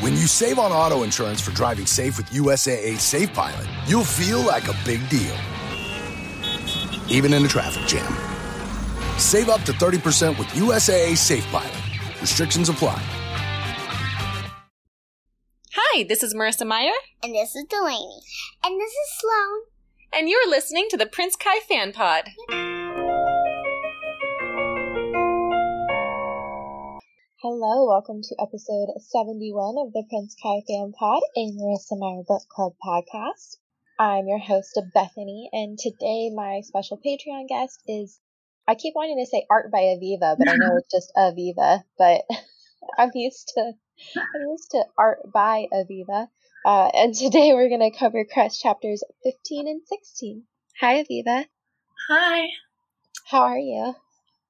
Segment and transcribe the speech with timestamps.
[0.00, 4.40] When you save on auto insurance for driving safe with USAA Safe Pilot, you'll feel
[4.40, 5.36] like a big deal,
[7.10, 8.10] even in a traffic jam.
[9.18, 11.76] Save up to 30% with USAA Safe Pilot.
[12.18, 12.98] Restrictions apply.
[15.74, 16.92] Hi, this is Marissa Meyer.
[17.22, 18.22] And this is Delaney.
[18.64, 19.60] And this is Sloan.
[20.14, 22.30] And you're listening to the Prince Kai Fan Pod.
[27.42, 32.42] Hello, welcome to episode 71 of the Prince Kai Fan Pod, a Marissa Meyer Book
[32.54, 33.56] Club podcast.
[33.98, 38.20] I'm your host, Bethanie, and today my special Patreon guest is,
[38.68, 42.26] I keep wanting to say Art by Aviva, but I know it's just Aviva, but
[42.98, 43.72] I'm used to,
[44.18, 46.28] I'm used to Art by Aviva.
[46.66, 50.42] Uh, and today we're going to cover Cress chapters 15 and 16.
[50.78, 51.46] Hi, Aviva.
[52.10, 52.48] Hi.
[53.24, 53.94] How are you?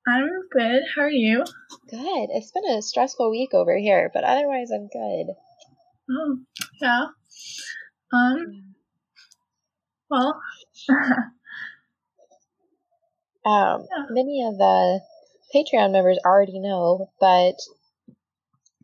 [0.07, 0.83] I'm good.
[0.95, 1.45] How are you?
[1.89, 2.29] Good.
[2.31, 5.35] It's been a stressful week over here, but otherwise I'm good.
[6.11, 6.39] Oh,
[6.81, 7.07] yeah.
[8.13, 8.75] Um,
[10.11, 10.41] well,
[13.45, 14.07] um, yeah.
[14.11, 15.01] many of the
[15.55, 17.57] Patreon members already know, but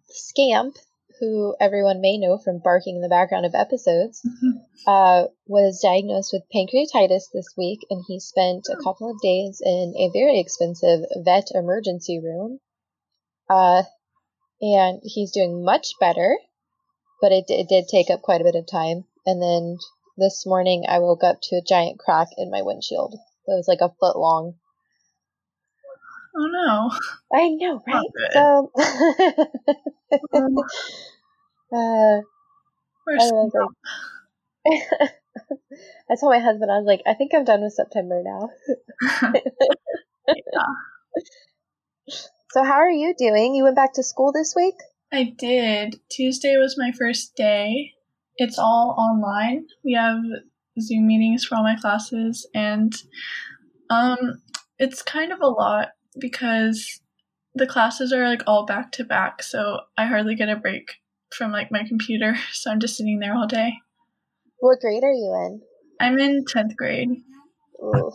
[0.08, 0.76] Scamp
[1.20, 4.58] who everyone may know from barking in the background of episodes, mm-hmm.
[4.86, 9.94] uh, was diagnosed with pancreatitis this week, and he spent a couple of days in
[9.96, 12.60] a very expensive vet emergency room.
[13.48, 13.82] Uh,
[14.60, 16.36] and he's doing much better,
[17.20, 19.04] but it, it did take up quite a bit of time.
[19.24, 19.78] And then
[20.16, 23.14] this morning, I woke up to a giant crack in my windshield.
[23.46, 24.54] It was like a foot long.
[26.38, 26.90] Oh no.
[27.32, 28.06] I know, right?
[28.32, 28.72] So
[30.34, 30.56] um,
[31.72, 32.20] uh
[33.08, 33.52] I, was
[35.00, 35.10] like,
[36.10, 38.50] I told my husband, I was like, I think I'm done with September now.
[40.28, 40.66] yeah.
[42.50, 43.54] So how are you doing?
[43.54, 44.74] You went back to school this week?
[45.12, 46.00] I did.
[46.10, 47.92] Tuesday was my first day.
[48.36, 49.66] It's all online.
[49.84, 50.18] We have
[50.80, 52.94] Zoom meetings for all my classes and
[53.88, 54.42] um
[54.78, 55.88] it's kind of a lot
[56.18, 57.00] because
[57.56, 60.96] the classes are like all back to back, so I hardly get a break
[61.36, 63.74] from like my computer, so I'm just sitting there all day.
[64.60, 65.60] What grade are you in?
[66.00, 67.08] I'm in 10th grade.
[67.82, 68.12] Ooh.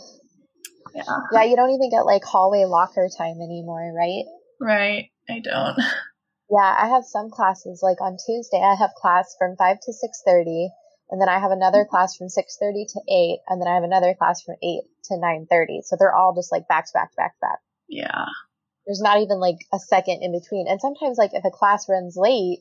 [0.94, 1.04] Yeah.
[1.32, 4.26] Yeah, you don't even get like hallway locker time anymore, right?
[4.60, 5.10] Right.
[5.30, 5.78] I don't.
[6.52, 10.68] Yeah, I have some classes like on Tuesday I have class from 5 to 6:30
[11.10, 14.14] and then I have another class from 6:30 to 8 and then I have another
[14.14, 15.80] class from 8 to 9:30.
[15.82, 17.60] So they're all just like back to back to back to back.
[17.88, 18.26] Yeah.
[18.86, 20.68] There's not even like a second in between.
[20.68, 22.60] And sometimes like if a class runs late,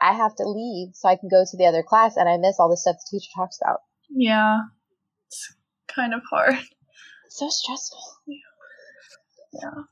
[0.00, 2.56] I have to leave so I can go to the other class and I miss
[2.58, 3.80] all the stuff the teacher talks about.
[4.08, 4.60] Yeah.
[5.26, 5.54] It's
[5.88, 6.56] kind of hard.
[7.28, 8.02] So stressful.
[8.26, 8.36] Yeah.
[9.52, 9.82] yeah.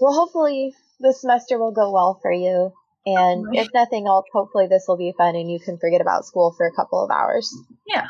[0.00, 2.72] Well, hopefully this semester will go well for you.
[3.06, 6.54] And if nothing else, hopefully this will be fun and you can forget about school
[6.56, 7.50] for a couple of hours.
[7.86, 8.08] Yeah.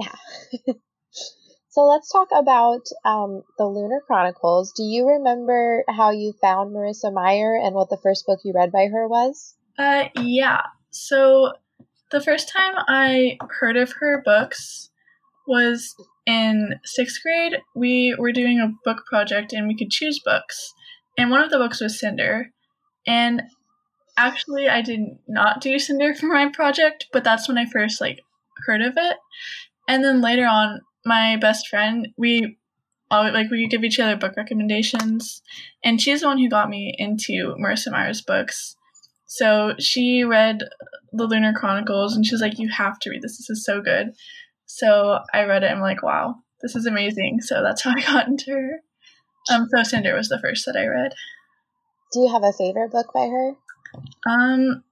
[0.00, 0.72] Yeah.
[1.72, 4.74] So let's talk about um, the Lunar Chronicles.
[4.76, 8.70] Do you remember how you found Marissa Meyer and what the first book you read
[8.70, 9.54] by her was?
[9.78, 10.64] Uh, yeah.
[10.90, 11.54] So
[12.10, 14.90] the first time I heard of her books
[15.48, 15.94] was
[16.26, 17.62] in sixth grade.
[17.74, 20.74] We were doing a book project and we could choose books,
[21.16, 22.50] and one of the books was Cinder.
[23.06, 23.44] And
[24.18, 28.20] actually, I did not do Cinder for my project, but that's when I first like
[28.66, 29.16] heard of it.
[29.88, 32.58] And then later on, my best friend, we
[33.10, 35.42] always, like we give each other book recommendations,
[35.84, 38.76] and she's the one who got me into Marissa Meyer's books.
[39.26, 40.62] So she read
[41.12, 43.38] the Lunar Chronicles, and she's like, "You have to read this.
[43.38, 44.12] This is so good."
[44.66, 45.66] So I read it.
[45.66, 48.80] and I'm like, "Wow, this is amazing." So that's how I got into her.
[49.50, 51.14] Um, so Cinder was the first that I read.
[52.12, 53.56] Do you have a favorite book by her?
[54.26, 54.84] Um,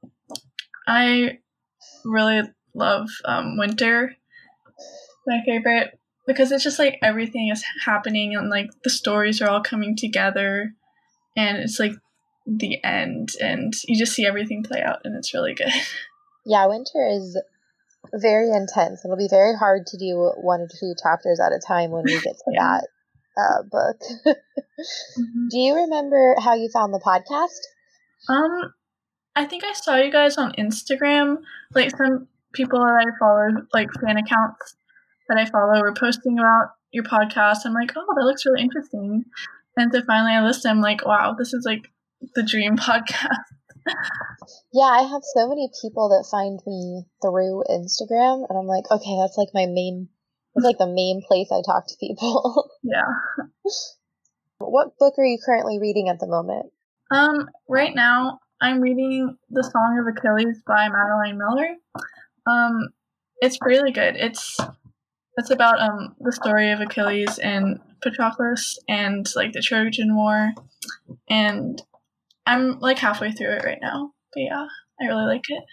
[0.87, 1.38] I
[2.04, 2.43] really
[2.75, 4.16] love um, Winter.
[5.26, 6.00] My favorite
[6.30, 10.72] because it's just like everything is happening and like the stories are all coming together
[11.36, 11.92] and it's like
[12.46, 15.72] the end and you just see everything play out and it's really good.
[16.46, 17.38] Yeah, winter is
[18.14, 19.05] very intense.
[19.05, 22.14] It'll be very hard to do one or two chapters at a time when we
[22.14, 22.81] get to yeah.
[22.81, 22.88] that
[23.37, 24.00] uh, book.
[24.25, 25.49] mm-hmm.
[25.50, 27.60] Do you remember how you found the podcast?
[28.32, 28.72] Um,
[29.37, 31.43] I think I saw you guys on Instagram.
[31.75, 34.76] Like some people that I follow, like fan accounts,
[35.31, 37.59] that I follow were posting about your podcast.
[37.65, 39.25] I'm like, oh, that looks really interesting.
[39.77, 41.88] And so finally I listen, I'm like, wow, this is like
[42.35, 43.47] the dream podcast.
[44.75, 49.17] yeah, I have so many people that find me through Instagram, and I'm like, okay,
[49.21, 50.09] that's like my main,
[50.56, 52.69] it's like the main place I talk to people.
[52.82, 53.06] yeah.
[54.59, 56.67] What book are you currently reading at the moment?
[57.12, 61.77] Um, right now I'm reading The Song of Achilles by Madeline Miller.
[62.47, 62.91] Um,
[63.41, 64.17] it's really good.
[64.17, 64.59] It's
[65.37, 70.53] it's about um the story of Achilles and Patroclus and like the Trojan War,
[71.29, 71.82] and
[72.47, 74.12] I'm like halfway through it right now.
[74.35, 74.67] But yeah,
[75.00, 75.65] I really like it.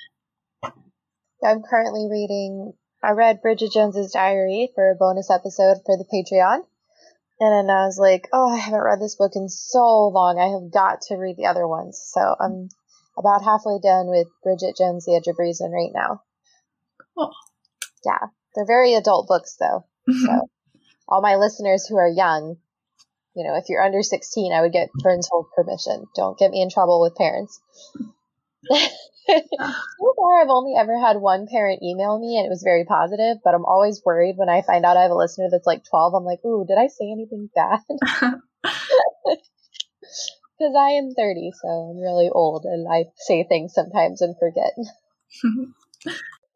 [1.44, 2.74] I'm currently reading.
[3.04, 6.62] I read Bridget Jones's Diary for a bonus episode for the Patreon,
[7.40, 10.40] and then I was like, "Oh, I haven't read this book in so long.
[10.40, 12.70] I have got to read the other ones." So I'm
[13.18, 16.22] about halfway done with Bridget Jones' The Edge of Reason right now.
[17.16, 17.32] Cool.
[18.06, 18.28] Yeah,
[18.58, 19.86] they're very adult books though.
[20.26, 20.50] So
[21.08, 22.58] all my listeners who are young,
[23.36, 26.06] you know, if you're under 16, I would get parental permission.
[26.16, 27.62] Don't get me in trouble with parents.
[28.70, 33.38] so far, I've only ever had one parent email me, and it was very positive.
[33.44, 36.14] But I'm always worried when I find out I have a listener that's like 12.
[36.16, 37.80] I'm like, ooh, did I say anything bad?
[40.58, 44.74] Because I am 30, so I'm really old, and I say things sometimes and forget.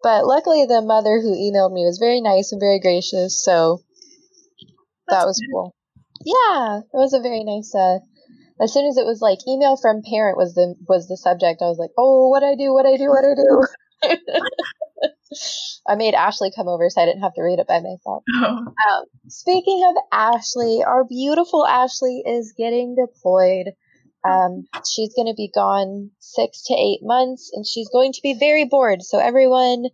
[0.04, 3.82] But luckily, the mother who emailed me was very nice and very gracious, so
[5.08, 5.76] that was cool.
[6.24, 7.74] Yeah, it was a very nice.
[7.74, 8.00] Uh,
[8.62, 11.66] as soon as it was like email from parent was the was the subject, I
[11.66, 13.62] was like, oh, what I do, what I do, what I do.
[15.88, 18.24] I made Ashley come over so I didn't have to read it by myself.
[18.34, 18.66] Oh.
[18.90, 23.74] Um, speaking of Ashley, our beautiful Ashley is getting deployed.
[24.24, 28.34] Um, she's going to be gone six to eight months, and she's going to be
[28.34, 29.02] very bored.
[29.02, 29.86] So everyone,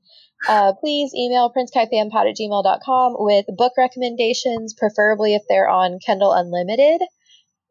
[0.47, 7.01] uh, please email princekaifanpod at gmail.com with book recommendations, preferably if they're on Kindle Unlimited.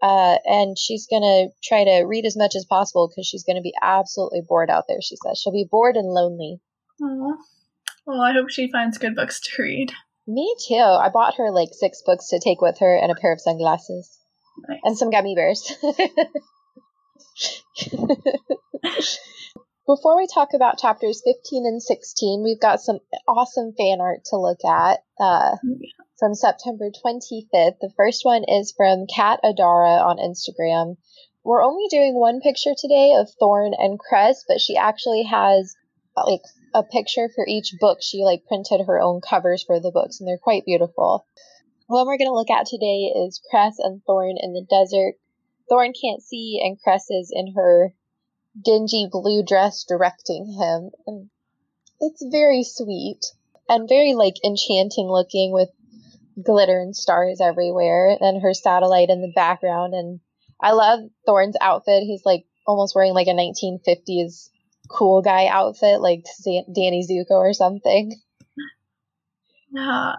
[0.03, 3.57] Uh, and she's going to try to read as much as possible because she's going
[3.57, 5.39] to be absolutely bored out there, she says.
[5.39, 6.61] She'll be bored and lonely.
[7.03, 7.37] Aw.
[8.07, 9.93] Well, I hope she finds good books to read.
[10.27, 10.75] Me too.
[10.75, 14.19] I bought her like six books to take with her and a pair of sunglasses
[14.69, 14.81] Nice.
[14.85, 15.73] and some gummy bears.
[19.87, 22.99] Before we talk about chapters 15 and 16, we've got some
[23.29, 25.57] awesome fan art to look at uh,
[26.19, 27.79] from September 25th.
[27.81, 30.97] The first one is from Kat Adara on Instagram.
[31.45, 35.77] We're only doing one picture today of Thorne and Cress, but she actually has
[36.17, 36.43] like
[36.75, 37.99] a picture for each book.
[38.03, 41.27] She like printed her own covers for the books, and they're quite beautiful.
[41.87, 45.15] One we're going to look at today is Cress and Thorne in the desert.
[45.69, 47.95] Thorne can't see, and Cress is in her
[48.61, 50.91] dingy blue dress directing him.
[51.07, 51.31] And
[52.01, 53.25] it's very sweet
[53.69, 55.69] and very like enchanting looking with
[56.43, 59.95] glitter and stars everywhere, and her satellite in the background.
[59.95, 60.21] And
[60.61, 62.03] I love Thorne's outfit.
[62.03, 64.51] He's like almost wearing like a 1950s
[64.89, 68.21] cool guy outfit, like Danny Zuko or something.
[69.69, 70.15] Yeah.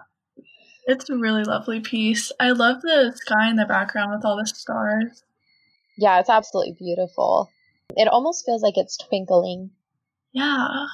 [0.88, 2.32] It's a really lovely piece.
[2.40, 5.22] I love the sky in the background with all the stars.
[5.98, 7.50] Yeah, it's absolutely beautiful.
[7.94, 9.72] It almost feels like it's twinkling.
[10.32, 10.86] Yeah.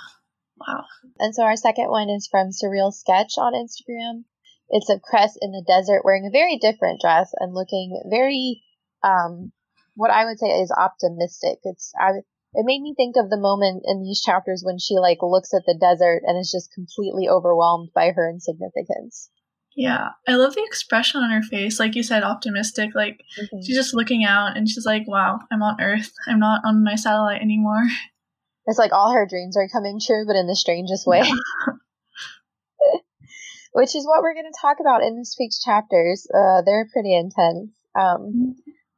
[0.59, 0.85] Wow.
[1.21, 4.25] And so our second one is from Surreal Sketch on Instagram.
[4.69, 8.65] It's a Cress in the desert wearing a very different dress and looking very,
[9.05, 9.53] um,
[9.95, 11.61] what I would say is optimistic.
[11.63, 12.11] It's, I,
[12.55, 15.63] it made me think of the moment in these chapters when she like looks at
[15.67, 19.31] the desert and is just completely overwhelmed by her insignificance.
[19.77, 20.11] Yeah.
[20.29, 21.81] I love the expression on her face.
[21.81, 22.95] Like you said, optimistic.
[22.95, 23.23] Like
[23.63, 26.13] she's just looking out and she's like, wow, I'm on Earth.
[26.29, 27.85] I'm not on my satellite anymore.
[28.67, 31.21] It's like all her dreams are coming true, but in the strangest way.
[33.73, 36.27] Which is what we're going to talk about in this week's chapters.
[36.33, 37.73] Uh, they're pretty intense.
[37.95, 38.55] Um,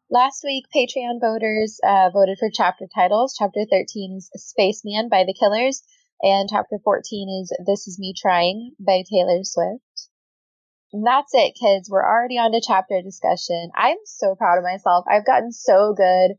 [0.09, 3.35] last week, Patreon voters uh, voted for chapter titles.
[3.37, 5.83] Chapter 13 is Spaceman by The Killers,
[6.23, 10.11] and chapter 14 is This Is Me Trying by Taylor Swift.
[10.93, 11.91] And that's it, kids.
[11.91, 13.71] We're already on to chapter discussion.
[13.75, 15.05] I'm so proud of myself.
[15.09, 16.37] I've gotten so good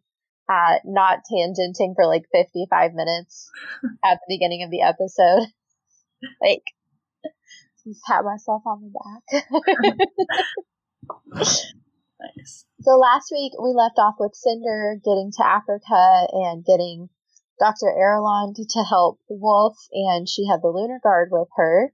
[0.50, 3.50] at not tangenting for like 55 minutes
[4.04, 5.48] at the beginning of the episode.
[6.42, 6.64] Like,
[7.86, 9.46] just pat myself on the back.
[12.20, 12.66] Nice.
[12.82, 17.10] so last week we left off with Cinder getting to Africa and getting
[17.60, 17.94] Dr.
[17.96, 21.94] Erland to, to help Wolf, and she had the Lunar Guard with her.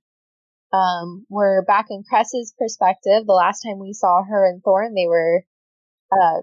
[0.74, 3.28] Um, we're back in Cress's perspective.
[3.28, 5.44] The last time we saw her and Thorne, they were
[6.12, 6.42] uh,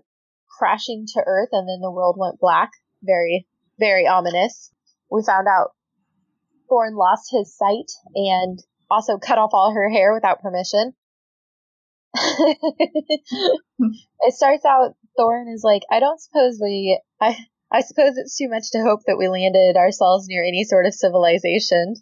[0.49, 2.71] crashing to Earth, and then the world went black.
[3.03, 3.49] Very,
[3.81, 4.71] very ominous.
[5.11, 5.73] We found out
[6.69, 10.95] Thorne lost his sight and also cut off all her hair without permission.
[12.15, 13.23] it
[14.29, 17.37] starts out Thorne is like, I don't suppose we I
[17.73, 20.95] I suppose it's too much to hope that we landed ourselves near any sort of
[20.95, 21.95] civilization.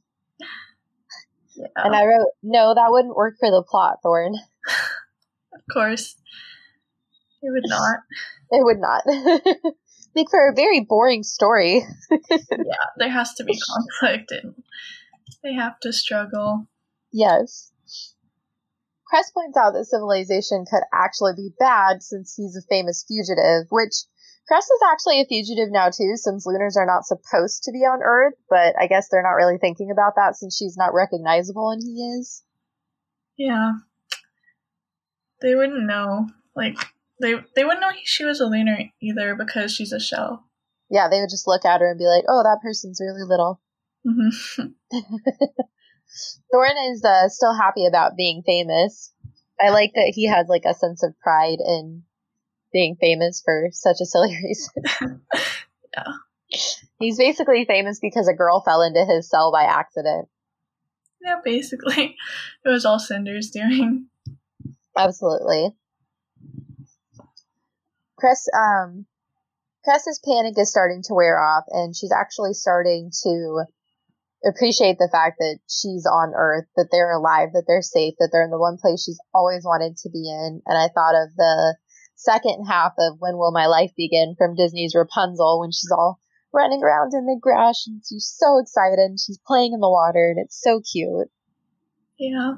[1.59, 1.67] Yeah.
[1.77, 4.35] And I wrote, No, that wouldn't work for the plot, Thorne.
[5.55, 6.15] of course.
[7.43, 7.99] It would not.
[8.51, 9.03] It would not.
[10.15, 11.85] Like for a very boring story.
[12.31, 14.55] yeah, there has to be conflict and
[15.45, 16.67] they have to struggle.
[17.13, 17.71] Yes.
[19.07, 23.95] Cress points out that civilization could actually be bad since he's a famous fugitive, which
[24.49, 28.01] Cress is actually a fugitive now too, since lunars are not supposed to be on
[28.03, 31.83] Earth, but I guess they're not really thinking about that since she's not recognizable and
[31.83, 32.43] he is.
[33.37, 33.73] Yeah.
[35.43, 36.29] They wouldn't know.
[36.57, 36.79] Like
[37.21, 40.45] they they wouldn't know she was a lunar either because she's a shell.
[40.91, 43.61] Yeah, they would just look at her and be like, "Oh, that person's really little."
[44.07, 44.69] Mm-hmm.
[46.51, 49.13] Thorne is uh, still happy about being famous.
[49.61, 52.05] I like that he has like a sense of pride in
[52.79, 55.21] being famous for such a silly reason.
[55.93, 56.13] yeah.
[57.01, 60.29] He's basically famous because a girl fell into his cell by accident.
[61.21, 62.17] Yeah, basically.
[62.65, 64.07] It was all Cinder's doing.
[64.97, 65.71] Absolutely.
[68.17, 69.07] Chris um,
[69.85, 73.65] Cress's panic is starting to wear off, and she's actually starting to
[74.47, 78.45] appreciate the fact that she's on Earth, that they're alive, that they're safe, that they're
[78.45, 80.63] in the one place she's always wanted to be in.
[80.67, 81.77] And I thought of the
[82.19, 86.19] second half of When Will My Life Begin from Disney's Rapunzel when she's all
[86.53, 90.35] running around in the grass and she's so excited and she's playing in the water
[90.35, 91.29] and it's so cute.
[92.19, 92.55] Yeah.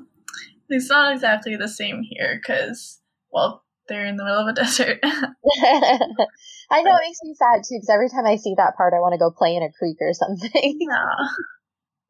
[0.69, 3.01] It's not exactly the same here because,
[3.31, 4.99] well, they're in the middle of a desert.
[5.05, 9.01] I know it makes me sad too because every time I see that part, I
[9.01, 10.51] want to go play in a creek or something.
[10.81, 11.29] Yeah.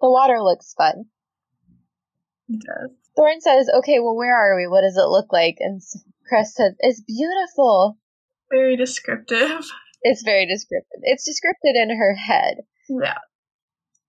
[0.00, 1.04] The water looks fun.
[2.48, 2.90] It does.
[3.16, 4.66] Thorne says, okay, well, where are we?
[4.66, 5.56] What does it look like?
[5.60, 5.82] And
[6.30, 7.98] Cress said, it's beautiful.
[8.52, 9.66] Very descriptive.
[10.02, 11.00] It's very descriptive.
[11.02, 12.58] It's descriptive in her head.
[12.88, 13.18] Yeah.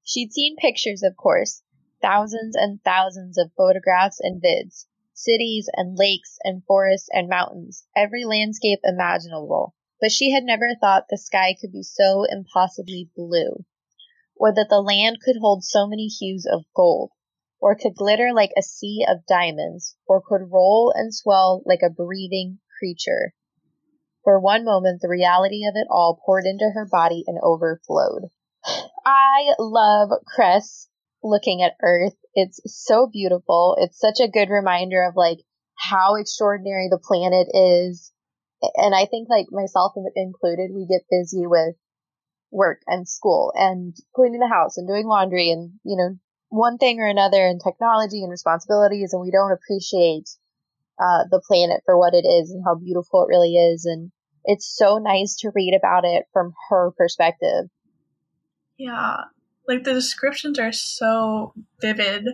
[0.04, 1.64] She'd seen pictures, of course,
[2.00, 4.86] thousands and thousands of photographs and vids,
[5.16, 9.74] cities and lakes and forests and mountains, every landscape imaginable.
[10.00, 13.66] But she had never thought the sky could be so impossibly blue
[14.36, 17.10] or that the land could hold so many hues of gold,
[17.62, 21.90] or could glitter like a sea of diamonds, or could roll and swell like a
[21.92, 23.34] breathing creature.
[24.24, 28.30] For one moment, the reality of it all poured into her body and overflowed.
[29.06, 30.90] I love Cress
[31.24, 32.16] looking at Earth.
[32.34, 33.78] It's so beautiful.
[33.80, 35.40] It's such a good reminder of like
[35.78, 38.12] how extraordinary the planet is.
[38.76, 41.76] And I think like myself included, we get busy with
[42.52, 46.18] work and school and cleaning the house and doing laundry and, you know,
[46.52, 50.30] one thing or another and technology and responsibilities and we don't appreciate
[51.02, 53.86] uh, the planet for what it is and how beautiful it really is.
[53.86, 54.12] And
[54.46, 57.66] it's so nice to read about it from her perspective.
[58.78, 59.16] Yeah.
[59.68, 62.28] Like the descriptions are so vivid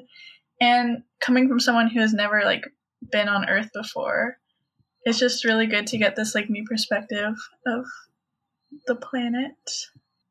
[0.60, 2.66] and coming from someone who has never like
[3.12, 4.38] been on earth before
[5.08, 7.34] it's just really good to get this like new perspective
[7.66, 7.86] of
[8.88, 9.56] the planet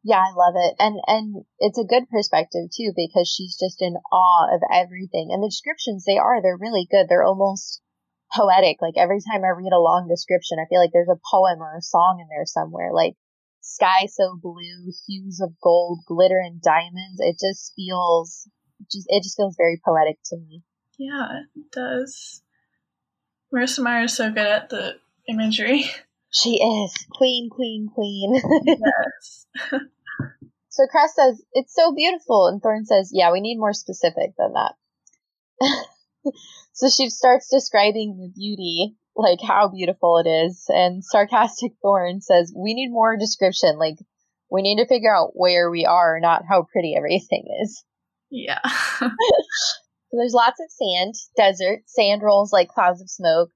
[0.07, 0.77] yeah, I love it.
[0.79, 5.35] And and it's a good perspective too because she's just in awe of everything.
[5.35, 7.07] And the descriptions they are, they're really good.
[7.09, 7.83] They're almost
[8.33, 8.79] poetic.
[8.81, 11.75] Like every time I read a long description, I feel like there's a poem or
[11.77, 12.95] a song in there somewhere.
[12.95, 13.15] Like
[13.63, 17.19] sky so blue, hues of gold, glitter and diamonds.
[17.19, 18.49] It just feels
[18.87, 20.63] just it just feels very poetic to me.
[20.99, 22.43] Yeah, it does.
[23.53, 24.99] Marissa Meyer is so good at the
[25.29, 25.91] imagery.
[26.31, 28.41] She is queen, queen, queen.
[28.65, 29.47] yes.
[30.76, 32.49] so Cress says, It's so beautiful.
[32.49, 34.75] And Thorne says, Yeah, we need more specific than that.
[36.75, 40.66] so she starts describing the beauty, like how beautiful it is.
[40.68, 43.78] And sarcastic Thorne says, We need more description.
[43.78, 43.97] Like,
[44.50, 47.83] we need to figure out where we are, not how pretty everything is.
[48.30, 48.61] Yeah.
[49.00, 49.11] so
[50.12, 53.50] there's lots of sand, desert, sand rolls like clouds of smoke.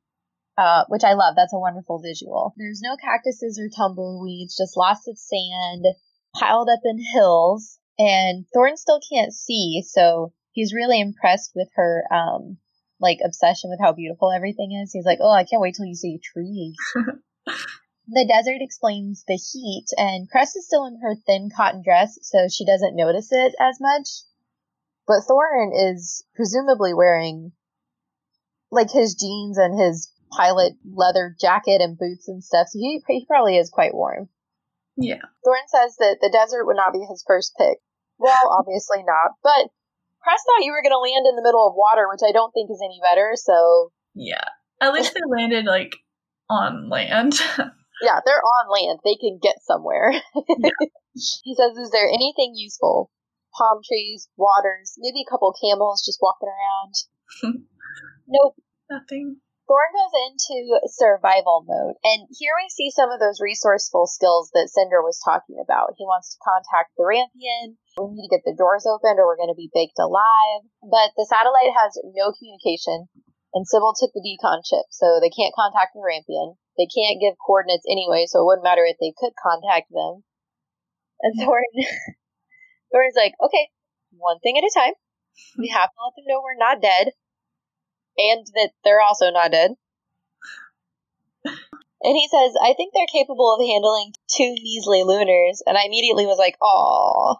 [0.58, 1.36] Uh, which I love.
[1.36, 2.52] That's a wonderful visual.
[2.58, 5.86] There's no cactuses or tumbleweeds, just lots of sand
[6.34, 7.78] piled up in hills.
[7.98, 12.56] And Thorne still can't see, so he's really impressed with her, um,
[12.98, 14.92] like obsession with how beautiful everything is.
[14.92, 16.76] He's like, oh, I can't wait till you see trees.
[18.08, 22.48] the desert explains the heat, and Cress is still in her thin cotton dress, so
[22.48, 24.08] she doesn't notice it as much.
[25.06, 27.52] But Thorne is presumably wearing
[28.70, 33.26] like his jeans and his pilot leather jacket and boots and stuff, so he, he
[33.26, 34.28] probably is quite warm.
[34.96, 35.22] Yeah.
[35.44, 37.78] Thorne says that the desert would not be his first pick.
[38.18, 39.70] Well, obviously not, but
[40.22, 42.52] Cress thought you were going to land in the middle of water, which I don't
[42.52, 43.92] think is any better, so.
[44.14, 44.44] Yeah.
[44.80, 45.96] At least they landed, like,
[46.48, 47.34] on land.
[48.02, 49.00] yeah, they're on land.
[49.04, 50.12] They can get somewhere.
[51.12, 51.32] Yeah.
[51.42, 53.10] he says, Is there anything useful?
[53.58, 57.58] Palm trees, waters, maybe a couple camels just walking around.
[58.28, 58.54] nope.
[58.88, 59.38] Nothing.
[59.70, 64.66] Thorne goes into survival mode, and here we see some of those resourceful skills that
[64.66, 65.94] Cinder was talking about.
[65.94, 67.78] He wants to contact the Rampion.
[67.94, 70.66] We need to get the doors opened, or we're going to be baked alive.
[70.82, 73.06] But the satellite has no communication,
[73.54, 76.58] and Sybil took the D-COMM chip, so they can't contact the Rampion.
[76.74, 80.26] They can't give coordinates anyway, so it wouldn't matter if they could contact them.
[81.22, 81.70] And Thorne,
[82.90, 83.70] Thorne's like, okay,
[84.18, 84.98] one thing at a time.
[85.54, 87.14] We have to let them know we're not dead
[88.20, 89.72] and that they're also not dead.
[92.02, 95.62] And he says, I think they're capable of handling two measly lunars.
[95.66, 97.36] And I immediately was like, "Aw,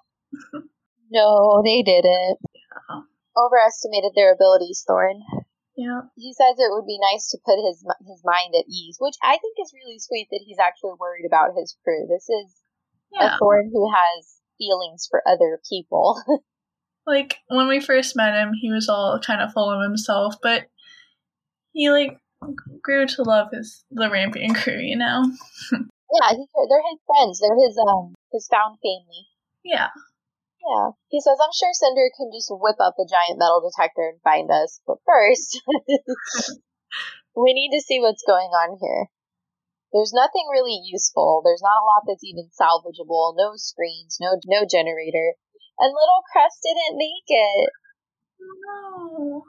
[1.11, 2.39] no, they didn't.
[2.53, 3.01] Yeah.
[3.37, 5.23] Overestimated their abilities, Thorne.
[5.77, 6.03] Yeah.
[6.17, 9.39] He says it would be nice to put his his mind at ease, which I
[9.41, 12.07] think is really sweet that he's actually worried about his crew.
[12.07, 12.61] This is
[13.13, 13.37] Yeah.
[13.37, 16.21] a Thorne who has feelings for other people.
[17.07, 20.67] like when we first met him, he was all kind of full of himself, but
[21.73, 22.19] he like
[22.83, 25.25] grew to love his the Rampion crew, you know.
[25.73, 27.41] yeah, he, they're his friends.
[27.41, 29.27] They're his um his found family.
[29.65, 29.89] Yeah,
[30.67, 30.91] Yeah.
[31.09, 34.51] He says, I'm sure Cinder can just whip up a giant metal detector and find
[34.51, 35.61] us, but first,
[37.37, 39.09] we need to see what's going on here.
[39.93, 41.43] There's nothing really useful.
[41.45, 43.35] There's not a lot that's even salvageable.
[43.37, 45.35] No screens, no no generator.
[45.81, 47.71] And little Cress didn't make it.
[48.67, 49.45] no.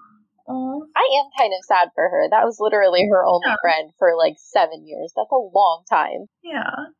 [0.48, 2.28] Oh, I am kind of sad for her.
[2.30, 3.56] That was literally her only Yeah.
[3.62, 5.14] friend for like seven years.
[5.16, 6.28] That's a long time.
[6.44, 6.92] yeah,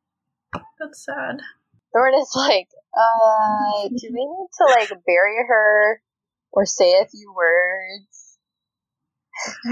[0.80, 1.40] that's sad.
[1.92, 6.02] Thorne is like, uh, do we need to like bury her
[6.52, 8.38] or say a few words?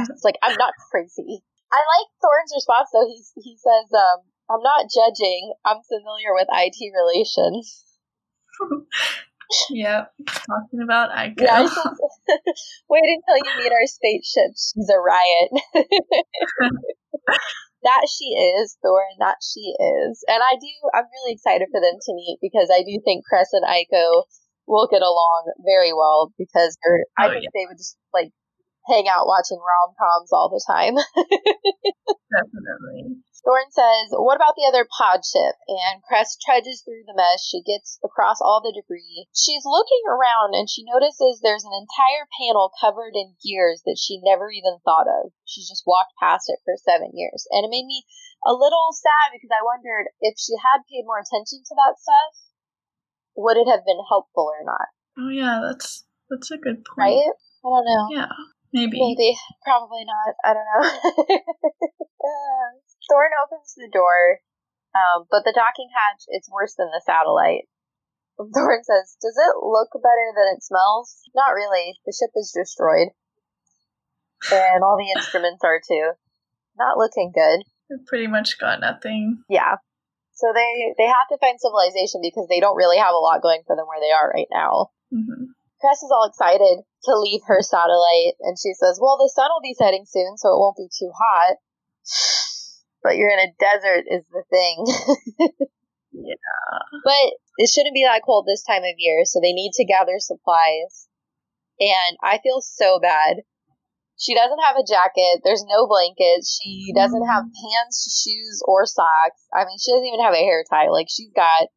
[0.09, 1.43] it's like, I'm not crazy.
[1.71, 3.07] I like Thorne's response though.
[3.07, 5.53] He's, he says, um, I'm not judging.
[5.63, 7.85] I'm familiar with IT relations.
[9.72, 11.41] Yep, talking about Iko.
[11.41, 11.62] Yeah,
[12.89, 14.53] wait until you meet our spaceship.
[14.53, 15.50] She's a riot.
[17.84, 18.25] that she
[18.60, 20.24] is, Thor, and that she is.
[20.27, 23.50] And I do, I'm really excited for them to meet because I do think Cress
[23.53, 24.24] and Iko
[24.68, 27.53] will get along very well because they're, I Oh, think yeah.
[27.56, 28.32] they would just like
[28.89, 30.96] hang out watching rom coms all the time.
[32.33, 33.22] Definitely.
[33.46, 35.55] Thorne says, What about the other pod ship?
[35.66, 37.40] And Cress trudges through the mess.
[37.42, 39.31] She gets across all the debris.
[39.31, 44.20] She's looking around and she notices there's an entire panel covered in gears that she
[44.22, 45.31] never even thought of.
[45.48, 47.48] She's just walked past it for seven years.
[47.50, 48.03] And it made me
[48.46, 52.33] a little sad because I wondered if she had paid more attention to that stuff,
[53.40, 54.92] would it have been helpful or not?
[55.18, 57.18] Oh yeah, that's that's a good point.
[57.18, 57.33] Right?
[57.63, 58.05] I don't know.
[58.11, 58.31] Yeah,
[58.74, 59.00] maybe.
[59.00, 59.38] Maybe.
[59.64, 60.36] Probably not.
[60.46, 61.38] I don't know.
[62.20, 62.75] Uh,
[63.08, 64.44] Thorne opens the door,
[64.92, 67.72] um, but the docking hatch, it's worse than the satellite.
[68.36, 71.16] Thorne says, Does it look better than it smells?
[71.36, 71.96] Not really.
[72.05, 73.16] The ship is destroyed.
[74.51, 76.12] And all the instruments are too.
[76.77, 77.64] Not looking good.
[77.90, 79.44] We've pretty much got nothing.
[79.50, 79.79] Yeah.
[80.36, 83.64] So they, they have to find civilization because they don't really have a lot going
[83.68, 84.92] for them where they are right now.
[85.12, 89.50] hmm Cress is all excited to leave her satellite, and she says, Well, the sun
[89.51, 91.57] will be setting soon, so it won't be too hot.
[93.01, 95.55] But you're in a desert, is the thing.
[96.12, 96.79] Yeah.
[97.03, 100.18] But it shouldn't be that cold this time of year, so they need to gather
[100.20, 101.07] supplies.
[101.79, 103.46] And I feel so bad.
[104.20, 107.55] She doesn't have a jacket, there's no blankets, she doesn't have mm-hmm.
[107.55, 109.48] pants, shoes, or socks.
[109.55, 110.90] I mean, she doesn't even have a hair tie.
[110.90, 111.72] Like, she's got.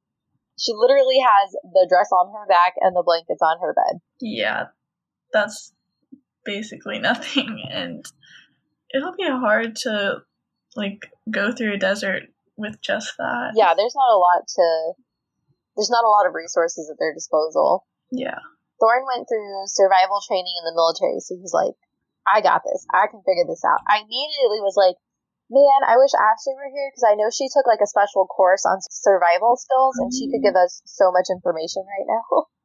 [0.59, 4.03] She literally has the dress on her back and the blankets on her bed.
[4.21, 4.75] Yeah,
[5.33, 5.73] that's
[6.45, 8.05] basically nothing, and
[8.93, 10.23] it'll be hard to
[10.77, 12.25] like go through a desert
[12.57, 13.53] with just that.
[13.55, 14.93] yeah, there's not a lot to.
[15.77, 17.87] There's not a lot of resources at their disposal.
[18.13, 18.45] Yeah.
[18.77, 21.73] Thorne went through survival training in the military, so he's like,
[22.29, 22.85] I got this.
[22.93, 23.81] I can figure this out.
[23.89, 25.01] I immediately was like,
[25.53, 28.65] man, I wish Ashley were here because I know she took like a special course
[28.65, 30.49] on survival skills and she could mm.
[30.49, 32.25] give us so much information right now.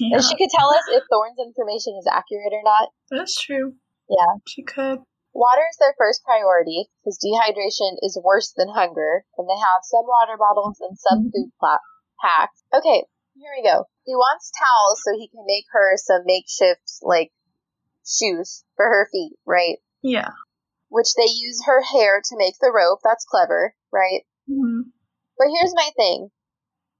[0.00, 0.16] yeah.
[0.16, 2.88] and she could tell us if Thorne's information is accurate or not.
[3.10, 3.74] That's true.
[4.08, 4.40] Yeah.
[4.46, 5.00] She could.
[5.36, 10.06] Water is their first priority because dehydration is worse than hunger, and they have some
[10.06, 11.84] water bottles and some food pla-
[12.22, 12.62] packs.
[12.72, 13.04] Okay,
[13.36, 13.84] here we go.
[14.06, 17.32] He wants towels so he can make her some makeshift, like,
[18.06, 19.76] shoes for her feet, right?
[20.02, 20.30] Yeah.
[20.88, 23.00] Which they use her hair to make the rope.
[23.04, 24.22] That's clever, right?
[24.48, 24.88] hmm
[25.36, 26.30] But here's my thing.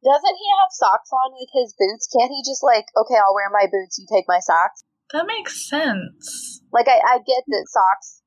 [0.07, 2.07] Doesn't he have socks on with his boots?
[2.07, 4.87] Can't he just, like, okay, I'll wear my boots, you take my socks?
[5.11, 6.63] That makes sense.
[6.71, 8.23] Like, I, I get that socks,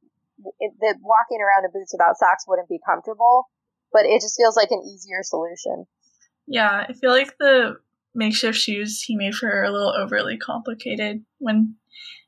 [0.60, 3.48] it, that walking around in boots without socks wouldn't be comfortable,
[3.96, 5.88] but it just feels like an easier solution.
[6.48, 7.80] Yeah, I feel like the
[8.14, 11.76] makeshift shoes he made for her are a little overly complicated when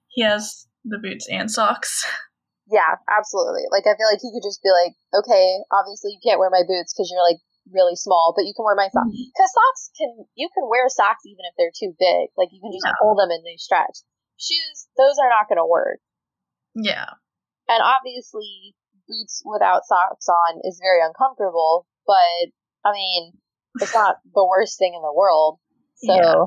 [0.07, 2.05] he has the boots and socks.
[2.71, 3.67] Yeah, absolutely.
[3.71, 6.63] Like I feel like he could just be like, okay, obviously you can't wear my
[6.63, 7.41] boots because you're like
[7.73, 9.07] really small, but you can wear my socks.
[9.09, 9.31] Mm-hmm.
[9.33, 12.29] Because socks can you can wear socks even if they're too big.
[12.37, 12.99] Like you can just Yeah.
[13.01, 14.03] pull them and they stretch.
[14.37, 15.99] Shoes, those are not going to work.
[16.75, 17.17] Yeah.
[17.69, 18.75] And obviously,
[19.07, 21.87] boots without socks on is very uncomfortable.
[22.07, 22.51] But
[22.83, 23.33] I mean,
[23.79, 25.59] it's not the worst thing in the world.
[26.03, 26.45] So Yeah.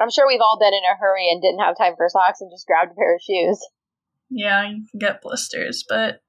[0.00, 2.50] I'm sure we've all been in a hurry and didn't have time for socks and
[2.50, 3.60] just grabbed a pair of shoes.
[4.30, 6.20] Yeah, you can get blisters, but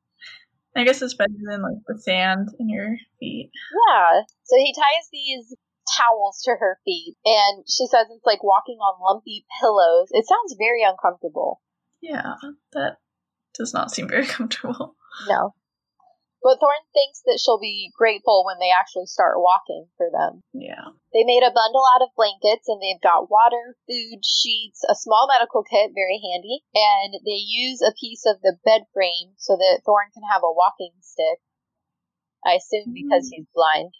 [0.75, 3.51] I guess it's better than like the sand in your feet.
[3.87, 4.21] Yeah.
[4.43, 5.55] So he ties these
[5.97, 10.09] towels to her feet, and she says it's like walking on lumpy pillows.
[10.11, 11.61] It sounds very uncomfortable.
[12.01, 12.33] Yeah,
[12.73, 12.97] that
[13.57, 14.95] does not seem very comfortable.
[15.27, 15.53] No.
[16.45, 20.45] But Thorne thinks that she'll be grateful when they actually start walking for them.
[20.53, 20.93] Yeah.
[21.09, 25.25] They made a bundle out of blankets and they've got water, food, sheets, a small
[25.25, 29.81] medical kit, very handy, and they use a piece of the bed frame so that
[29.89, 31.41] Thorne can have a walking stick.
[32.45, 33.41] I assume because mm.
[33.41, 33.97] he's blind.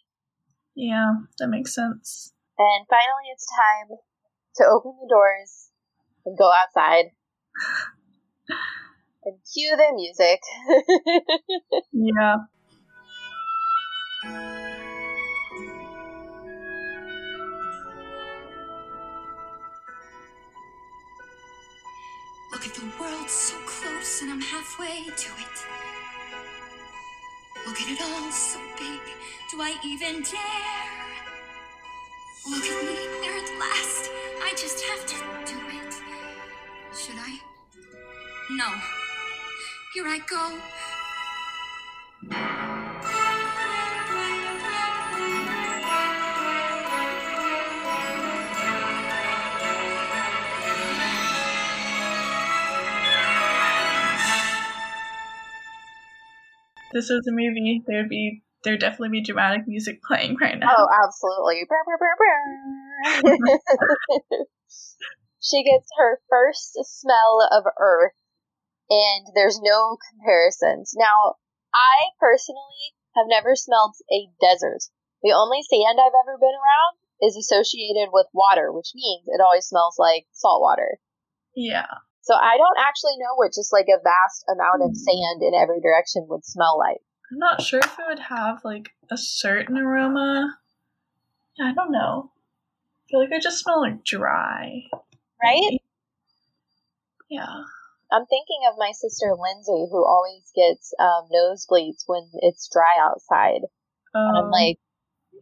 [0.78, 2.30] Yeah, that makes sense.
[2.62, 3.98] And finally, it's time
[4.62, 5.74] to open the doors
[6.30, 7.10] and go outside.
[9.26, 10.40] and cue the music.
[11.92, 12.38] Yeah.
[22.52, 25.58] Look at the world so close and I'm halfway to it.
[27.66, 29.00] Look at it all so big.
[29.52, 30.96] Do I even dare?
[32.50, 34.12] Look at me there at last.
[34.44, 35.16] I just have to
[35.52, 35.94] do it.
[36.96, 37.40] Should I?
[38.52, 39.05] No.
[39.96, 40.60] Here I go.
[56.92, 57.82] This is a movie.
[57.88, 60.76] There'd be there'd definitely be dramatic music playing right now.
[60.78, 61.66] oh, absolutely.
[65.46, 68.14] She gets her first smell of earth,
[68.90, 70.94] and there's no comparisons.
[70.96, 71.36] Now,
[71.74, 74.84] I personally have never smelled a desert.
[75.24, 79.66] The only sand I've ever been around is associated with water, which means it always
[79.66, 81.00] smells like salt water.
[81.56, 81.88] Yeah.
[82.22, 85.02] So I don't actually know what just like a vast amount of hmm.
[85.02, 87.02] sand in every direction would smell like.
[87.32, 90.58] I'm not sure if it would have like a certain aroma.
[91.62, 92.32] I don't know.
[92.32, 94.84] I feel like I just smell like dry.
[95.42, 95.80] Right?
[97.30, 97.64] Yeah.
[98.12, 103.62] I'm thinking of my sister Lindsay, who always gets um, nosebleeds when it's dry outside.
[104.14, 104.78] And I'm Um, like,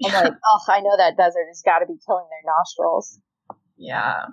[0.06, 3.20] I'm like, oh, I know that desert has got to be killing their nostrils.
[3.78, 4.26] yeah.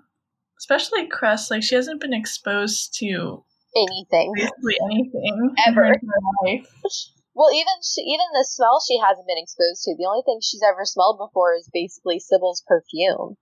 [0.58, 3.42] Especially Cress, like she hasn't been exposed to
[3.74, 4.32] Anything.
[4.34, 5.84] basically anything Ever.
[5.84, 6.66] in her life.
[7.32, 9.94] Well, even she, even the smell she hasn't been exposed to.
[9.96, 13.36] The only thing she's ever smelled before is basically Sybil's perfume.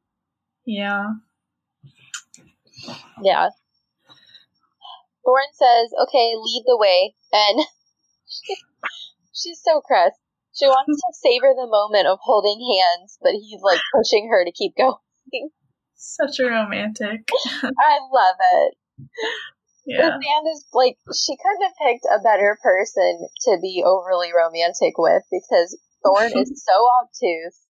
[0.67, 1.15] Yeah.
[3.23, 3.49] Yeah.
[5.29, 7.13] Thorne says, okay, lead the way.
[7.37, 7.61] And
[9.37, 10.17] she's so crushed.
[10.57, 14.51] She wants to savor the moment of holding hands, but he's like pushing her to
[14.57, 14.97] keep going.
[15.95, 17.29] Such a romantic.
[17.63, 18.73] I love it.
[19.85, 20.01] Yeah.
[20.01, 24.97] The band is like, she couldn't have picked a better person to be overly romantic
[24.97, 27.69] with because Thorne is so obtuse.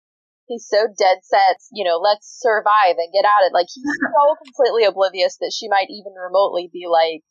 [0.48, 3.54] He's so dead set, you know, let's survive and get at it.
[3.54, 7.24] Like, he's so completely oblivious that she might even remotely be like,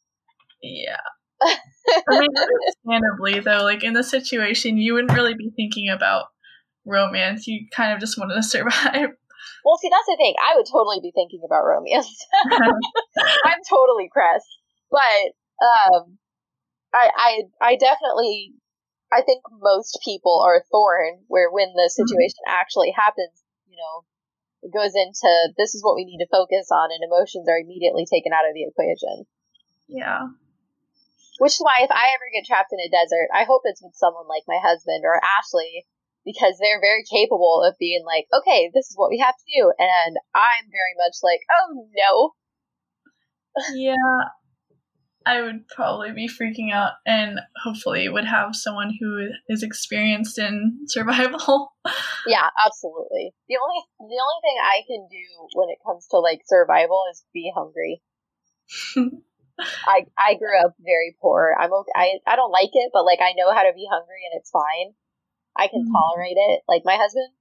[0.62, 1.00] Yeah.
[1.42, 6.26] I mean, understandably, though, like in the situation, you wouldn't really be thinking about
[6.84, 7.46] romance.
[7.46, 9.10] You kind of just wanted to survive.
[9.64, 10.34] Well, see, that's the thing.
[10.40, 12.08] I would totally be thinking about romance.
[12.44, 14.44] I'm totally Cress,
[14.90, 15.32] but
[15.64, 16.18] um,
[16.92, 18.54] I, I, I definitely,
[19.12, 21.24] I think most people are Thorne.
[21.28, 23.32] Where when the situation actually happens,
[23.68, 24.04] you know,
[24.62, 28.06] it goes into this is what we need to focus on, and emotions are immediately
[28.10, 29.24] taken out of the equation.
[29.88, 30.28] yeah.
[31.40, 33.96] Which is why if I ever get trapped in a desert, I hope it's with
[33.96, 35.88] someone like my husband or Ashley,
[36.28, 39.72] because they're very capable of being like, okay, this is what we have to do,
[39.80, 42.36] and I'm very much like, oh no,
[43.74, 44.28] Yeah.
[45.26, 50.80] I would probably be freaking out and hopefully would have someone who is experienced in
[50.86, 51.72] survival.
[52.26, 53.32] Yeah, absolutely.
[53.48, 57.24] The only the only thing I can do when it comes to like survival is
[57.32, 58.02] be hungry.
[59.86, 61.54] I I grew up very poor.
[61.58, 61.92] I'm okay.
[61.94, 64.50] I I don't like it, but like I know how to be hungry and it's
[64.50, 64.94] fine.
[65.56, 65.92] I can Mhm.
[65.92, 66.62] tolerate it.
[66.68, 67.32] Like my husband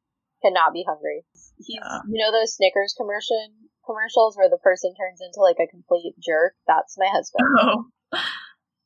[0.43, 1.25] cannot be hungry.
[1.57, 1.99] He's Yeah.
[2.07, 3.37] you know those Snickers commercial
[3.85, 6.55] commercials where the person turns into like a complete jerk.
[6.67, 7.45] That's my husband.
[7.59, 7.85] oh.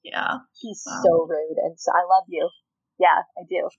[0.04, 0.40] Yeah.
[0.60, 1.02] He's Wow.
[1.04, 2.50] so rude, and so I love you.
[3.00, 3.70] Yeah, I do.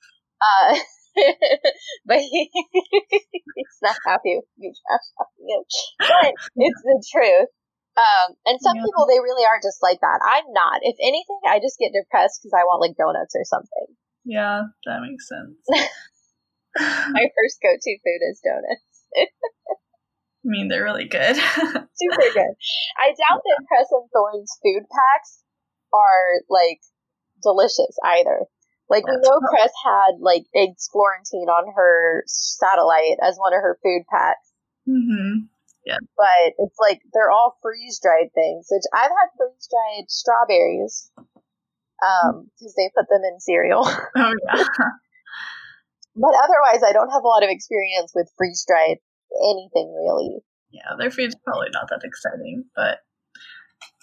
[0.41, 0.77] Uh,
[2.07, 2.51] but he,
[3.55, 5.65] he's not happy with me trash talking him.
[5.99, 7.49] But it's the truth.
[7.97, 8.83] Um, and some Yeah.
[8.85, 10.19] people, they really are just like that.
[10.27, 10.83] I'm not.
[10.83, 13.95] If anything, I just get depressed because I want like donuts or something.
[14.25, 15.63] Yeah, that makes sense.
[16.79, 19.07] My first go-to food is donuts.
[19.17, 21.37] I mean, they're really good.
[21.95, 22.55] Super good.
[22.99, 25.43] I doubt that Cress and Thorne's food packs
[25.93, 26.81] are like
[27.43, 28.41] delicious either.
[28.91, 33.79] Like we know Cress had like eggs Florentine on her satellite as one of her
[33.83, 34.53] food packs,
[35.87, 38.69] hmm but it's like they're all freeze dried things.
[38.71, 41.11] Which I've had freeze dried strawberries,
[42.03, 43.85] um, because they put them in cereal.
[44.17, 44.65] Oh yeah.
[46.17, 48.99] but otherwise, I don't have a lot of experience with freeze dried
[49.43, 50.39] anything really.
[50.71, 52.99] Yeah, their food's probably not that exciting, but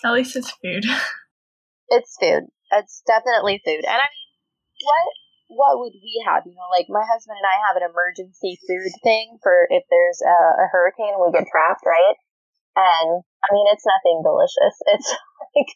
[0.03, 0.85] at least it's food.
[1.93, 2.47] It's food.
[2.71, 3.83] It's definitely food.
[3.83, 4.31] And I mean,
[4.79, 5.07] what
[5.51, 6.47] what would we have?
[6.47, 10.23] You know, like my husband and I have an emergency food thing for if there's
[10.23, 12.15] a, a hurricane and we get trapped, right?
[12.79, 14.75] And I mean, it's nothing delicious.
[14.95, 15.71] It's like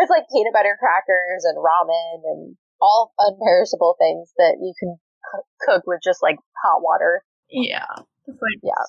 [0.00, 5.48] it's like peanut butter crackers and ramen and all unperishable things that you can c-
[5.60, 7.22] cook with just like hot water.
[7.50, 7.84] yeah.
[8.26, 8.84] It's like Yeah.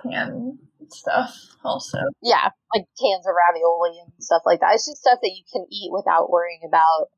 [0.00, 1.98] canned stuff also.
[2.22, 4.74] Yeah, like cans of ravioli and stuff like that.
[4.74, 7.08] It's just stuff that you can eat without worrying about,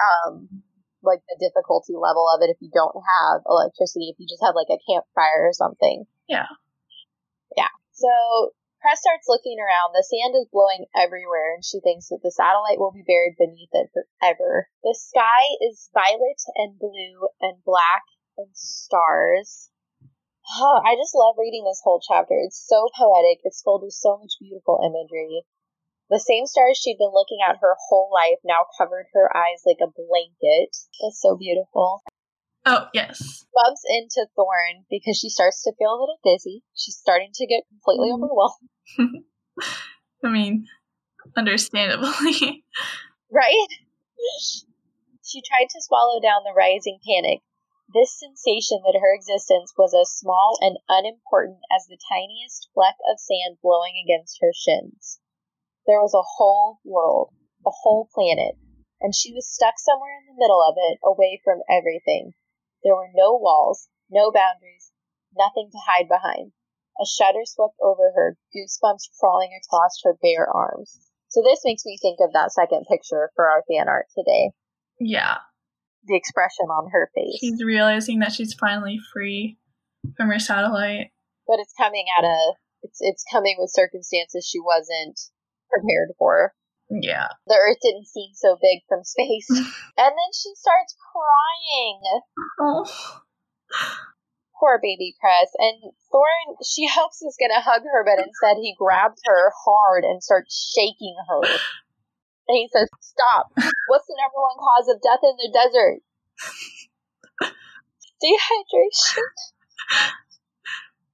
[0.00, 0.62] um,
[1.06, 4.10] like the difficulty level of it if you don't have electricity.
[4.10, 6.04] If you just have like a campfire or something.
[6.28, 6.50] Yeah.
[7.56, 7.72] Yeah.
[7.94, 8.52] So
[8.86, 9.94] Cress starts looking around.
[9.94, 13.72] The sand is blowing everywhere, and she thinks that the satellite will be buried beneath
[13.72, 14.68] it forever.
[14.84, 18.04] The sky is violet and blue and black
[18.38, 19.70] and stars.
[20.60, 22.38] Oh, I just love reading this whole chapter.
[22.38, 23.40] It's so poetic.
[23.42, 25.42] It's filled with so much beautiful imagery.
[26.08, 29.82] The same stars she'd been looking at her whole life now covered her eyes like
[29.82, 30.70] a blanket.
[31.00, 32.02] It's so beautiful.
[32.64, 33.46] Oh yes.
[33.54, 36.62] Bumps into Thorne because she starts to feel a little dizzy.
[36.74, 38.22] She's starting to get completely Mhm.
[38.22, 38.70] overwhelmed.
[40.24, 40.66] I mean,
[41.36, 42.64] understandably.
[43.30, 43.68] Right?
[45.24, 47.42] She tried to swallow down the rising panic.
[47.92, 53.18] This sensation that her existence was as small and unimportant as the tiniest fleck of
[53.18, 55.18] sand blowing against her shins.
[55.86, 57.30] There was a whole world,
[57.64, 58.58] a whole planet,
[59.00, 62.32] and she was stuck somewhere in the middle of it, away from everything.
[62.82, 64.92] There were no walls, no boundaries,
[65.36, 66.52] nothing to hide behind.
[66.98, 70.98] A shudder swept over her, goosebumps crawling across her bare arms.
[71.28, 74.52] So this makes me think of that second picture for our fan art today.
[74.98, 75.38] yeah.
[76.06, 77.38] The expression on her face.
[77.40, 79.58] She's realizing that she's finally free
[80.16, 81.10] from her satellite.
[81.48, 85.18] But it's coming at a it's it's coming with circumstances she wasn't
[85.70, 86.52] prepared for.
[86.90, 87.28] Yeah.
[87.46, 89.48] The earth didn't seem so big from space.
[89.50, 92.00] and then she starts crying.
[92.60, 93.20] Oh.
[94.58, 95.50] Poor baby Cress.
[95.58, 100.04] And Thorne, she hopes is going to hug her, but instead he grabs her hard
[100.04, 101.42] and starts shaking her.
[102.48, 103.50] And he says, Stop.
[103.88, 106.00] What's the number one cause of death in the desert?
[108.22, 109.28] Dehydration.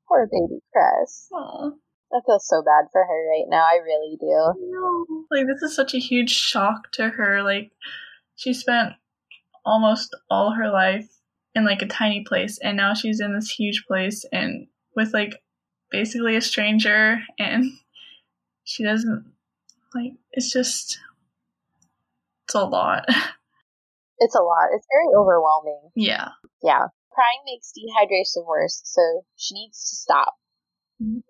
[0.07, 1.29] Poor baby Cress.
[1.33, 1.79] Oh.
[2.14, 3.62] I feel so bad for her right now.
[3.62, 4.55] I really do.
[4.70, 5.07] No.
[5.31, 7.42] Like this is such a huge shock to her.
[7.42, 7.72] Like
[8.37, 8.92] she spent
[9.64, 11.09] almost all her life
[11.55, 15.42] in like a tiny place and now she's in this huge place and with like
[15.90, 17.64] basically a stranger and
[18.64, 19.33] she doesn't
[19.94, 20.98] like it's just
[22.44, 23.05] it's a lot.
[24.25, 24.68] It's a lot.
[24.72, 25.90] It's very overwhelming.
[25.96, 26.29] yeah.
[26.62, 26.87] Yeah.
[27.11, 29.03] Crying makes dehydration worse, so
[29.37, 30.35] she needs to stop.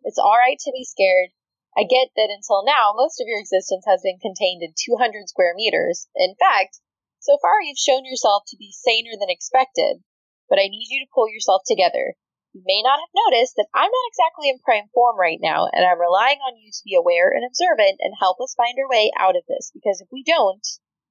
[0.05, 1.31] It's alright to be scared.
[1.77, 5.55] I get that until now, most of your existence has been contained in 200 square
[5.57, 6.07] meters.
[6.15, 6.81] In fact,
[7.21, 10.05] so far you've shown yourself to be saner than expected,
[10.51, 12.13] but I need you to pull yourself together.
[12.53, 15.87] You may not have noticed that I'm not exactly in prime form right now, and
[15.87, 19.09] I'm relying on you to be aware and observant and help us find our way
[19.17, 20.61] out of this, because if we don't,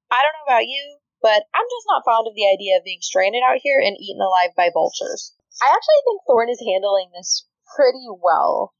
[0.06, 3.02] I don't know about you, but I'm just not fond of the idea of being
[3.02, 5.34] stranded out here and eaten alive by vultures.
[5.58, 7.42] I actually think Thorne is handling this
[7.76, 8.74] pretty well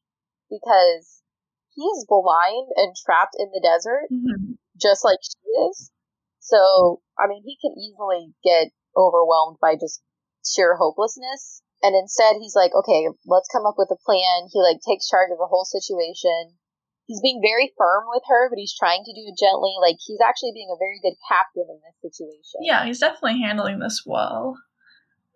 [0.51, 1.23] because
[1.75, 4.59] he's blind and trapped in the desert Mhm.
[4.77, 5.91] just like she is.
[6.39, 10.03] So, I mean, he can easily get overwhelmed by just
[10.45, 11.63] sheer hopelessness.
[11.83, 14.49] And instead, he's like, okay, let's come up with a plan.
[14.53, 16.59] He like takes charge of the whole situation.
[17.07, 19.75] He's being very firm with her, but he's trying to do it gently.
[19.81, 22.61] Like he's actually being a very good captain in this situation.
[22.63, 24.59] Yeah, he's definitely handling this well.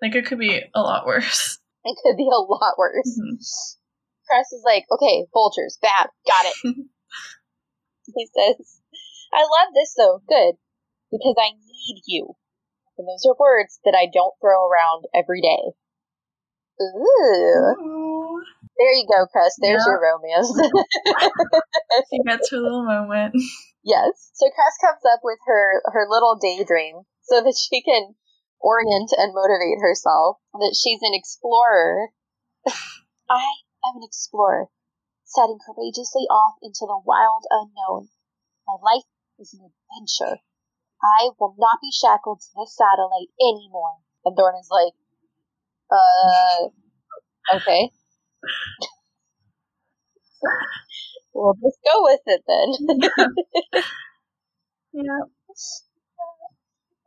[0.00, 1.58] Like it could be a lot worse.
[1.90, 3.06] It could be a lot worse.
[3.14, 3.38] Mhm.
[4.28, 6.56] Cress is like, okay, vultures, bad, got it.
[8.14, 8.80] he says,
[9.32, 10.54] I love this though, good.
[11.12, 12.34] because I need you.
[12.98, 15.74] And those are words that I don't throw around every day.
[16.82, 17.76] Ooh.
[17.78, 18.42] Ooh.
[18.78, 19.54] There you go, Cress.
[19.60, 19.92] There's Yeah.
[19.92, 20.50] your romance.
[22.10, 23.34] She gets her little moment.
[23.82, 24.30] yes.
[24.34, 28.14] So Cress comes up with her, her little daydream so that she can
[28.66, 32.10] orient and motivate herself that she's an explorer.
[33.30, 33.46] I
[33.86, 34.66] am an explorer,
[35.24, 38.10] setting courageously off into the wild unknown.
[38.66, 39.06] My life
[39.38, 40.42] is an adventure.
[41.02, 44.02] I will not be shackled to this satellite anymore.
[44.24, 44.94] And Thorne is like,
[45.92, 46.66] uh,
[47.56, 47.90] okay.
[51.34, 52.72] we'll just go with it then.
[54.92, 55.20] Yeah.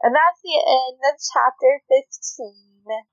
[0.02, 2.70] And that's the end of chapter 15.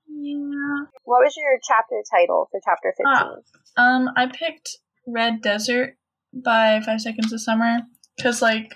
[0.07, 0.87] Yeah.
[1.03, 3.05] What was your chapter title for chapter 15?
[3.07, 3.81] Ah.
[3.81, 5.97] Um, I picked Red Desert
[6.33, 7.79] by Five Seconds of Summer
[8.15, 8.73] because, like,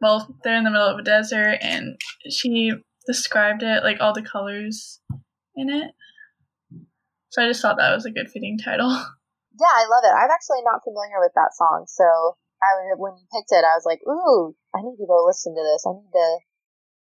[0.00, 1.96] well, they're in the middle of a desert, and
[2.28, 2.72] she
[3.06, 5.00] described it like all the colors
[5.56, 5.92] in it.
[7.30, 8.90] So I just thought that was a good fitting title.
[9.60, 10.14] Yeah, I love it.
[10.16, 12.06] I'm actually not familiar with that song, so
[12.64, 15.52] I was, when you picked it, I was like, ooh, I need to go listen
[15.52, 15.84] to this.
[15.84, 16.28] I need to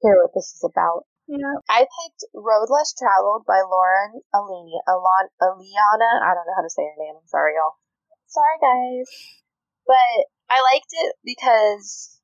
[0.01, 1.07] hear what this is about.
[1.27, 1.59] Yeah.
[1.69, 6.23] I picked Road Less Traveled by Lauren Alini, Alon, Aliana.
[6.23, 7.19] I don't know how to say her name.
[7.19, 7.75] I'm sorry, y'all.
[8.31, 9.11] Sorry, guys.
[9.87, 12.21] But I liked it because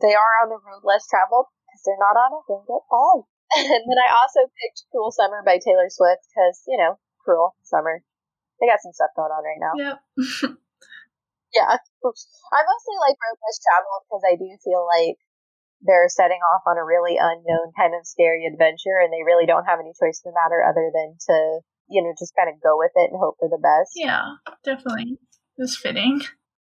[0.00, 3.28] they are on the road less traveled because they're not on a road at all.
[3.52, 8.00] And then I also picked Cruel Summer by Taylor Swift because, you know, cruel summer.
[8.56, 9.74] They got some stuff going on right now.
[9.76, 10.56] Yep.
[11.52, 11.68] Yeah.
[11.68, 15.20] I mostly like Road Less Traveled because I do feel like
[15.82, 19.66] they're setting off on a really unknown kind of scary adventure and they really don't
[19.66, 22.78] have any choice in the matter other than to, you know, just kind of go
[22.78, 23.92] with it and hope for the best.
[23.94, 25.18] yeah, definitely.
[25.58, 26.20] It's fitting.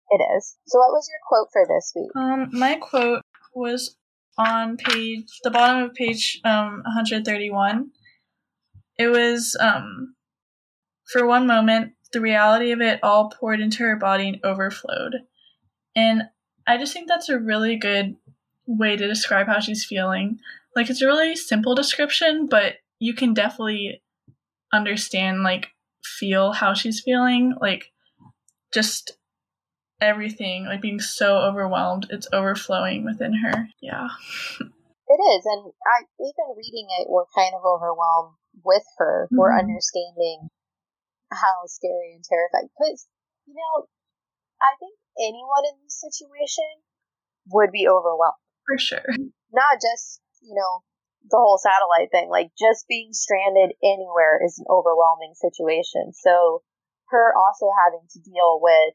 [0.09, 0.55] It is.
[0.67, 2.11] So what was your quote for this week?
[2.15, 3.21] Um, my quote
[3.53, 3.97] was
[4.37, 7.89] on page the bottom of page um 131.
[8.97, 10.15] It was um
[11.11, 15.15] for one moment the reality of it all poured into her body and overflowed.
[15.95, 16.23] And
[16.65, 18.15] I just think that's a really good
[18.67, 20.39] way to describe how she's feeling.
[20.75, 24.01] Like it's a really simple description, but you can definitely
[24.73, 25.69] understand like
[26.03, 27.91] feel how she's feeling, like
[28.73, 29.17] just
[29.99, 33.69] everything, like being so overwhelmed, it's overflowing within her.
[33.81, 34.09] Yeah.
[35.07, 39.29] It is, and I even reading it, we're kind of overwhelmed with her.
[39.31, 39.59] We're Mhm.
[39.59, 40.49] understanding
[41.31, 42.69] how scary and terrifying.
[42.77, 43.07] Because
[43.45, 43.87] you know,
[44.61, 46.83] I think anyone in this situation
[47.47, 48.35] would be overwhelmed.
[48.67, 49.07] For sure.
[49.51, 50.83] Not just you know
[51.29, 52.29] the whole satellite thing.
[52.29, 56.13] Like just being stranded anywhere is an overwhelming situation.
[56.13, 56.63] So
[57.09, 58.93] her also having to deal with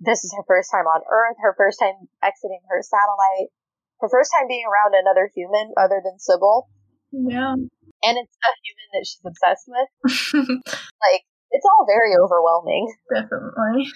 [0.00, 3.48] this is her first time on Earth, her first time exiting her satellite,
[4.04, 6.68] her first time being around another human other than Sybil,
[7.12, 7.56] Yeah.
[7.56, 9.88] and it's a human that she's obsessed with.
[10.96, 12.92] Like, it's all very overwhelming.
[13.12, 13.88] Definitely.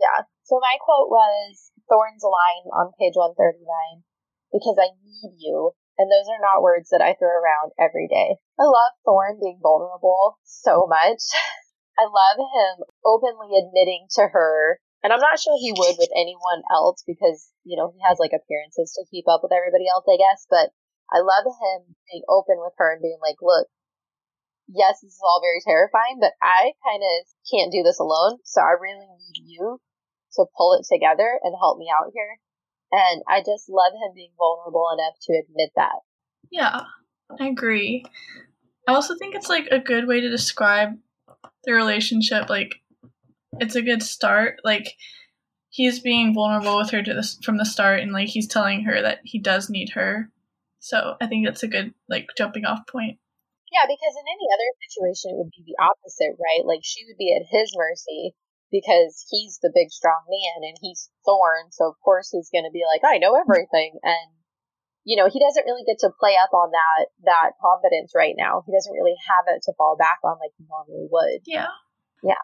[0.00, 0.24] Yeah.
[0.44, 4.04] So my quote was Thorne's align on page 139
[4.52, 5.72] because I need you.
[5.98, 8.40] And those are not words that I throw around every day.
[8.60, 11.20] I love Thorne being vulnerable so much.
[12.00, 16.64] I love him openly admitting to her, and I'm not sure he would with anyone
[16.72, 20.16] else because, you know, he has like appearances to keep up with everybody else, I
[20.16, 20.72] guess, but
[21.12, 23.68] I love him being open with her and being like, look,
[24.72, 28.64] yes, this is all very terrifying, but I kind of can't do this alone, so
[28.64, 29.78] I really need you
[30.40, 32.40] to pull it together and help me out here.
[32.92, 36.00] And I just love him being vulnerable enough to admit that.
[36.50, 36.82] Yeah.
[37.40, 38.04] I agree.
[38.86, 40.90] I also think it's like a good way to describe
[41.64, 42.50] the relationship.
[42.50, 42.74] Like,
[43.58, 44.56] it's a good start.
[44.62, 44.94] Like,
[45.72, 49.02] he's being vulnerable with her to this from the start, and like he's telling her
[49.02, 50.30] that he does need her.
[50.78, 53.18] So I think that's a good like jumping off point.
[53.72, 56.66] Yeah, because in any other situation, it would be the opposite, right?
[56.66, 58.34] Like she would be at his mercy
[58.72, 61.70] because he's the big, strong man and he's Thorne.
[61.70, 64.00] So of course he's going to be like, I know everything.
[64.02, 64.32] And,
[65.04, 68.64] you know, he doesn't really get to play up on that, that confidence right now.
[68.64, 71.44] He doesn't really have it to fall back on like he normally would.
[71.44, 71.70] Yeah.
[72.24, 72.42] Yeah.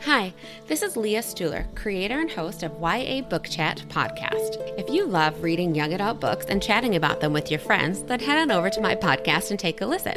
[0.00, 0.32] Hi,
[0.66, 4.56] this is Leah Stuhler, creator and host of YA Book Chat podcast.
[4.76, 8.18] If you love reading young adult books and chatting about them with your friends, then
[8.18, 10.14] head on over to my podcast and take a listen.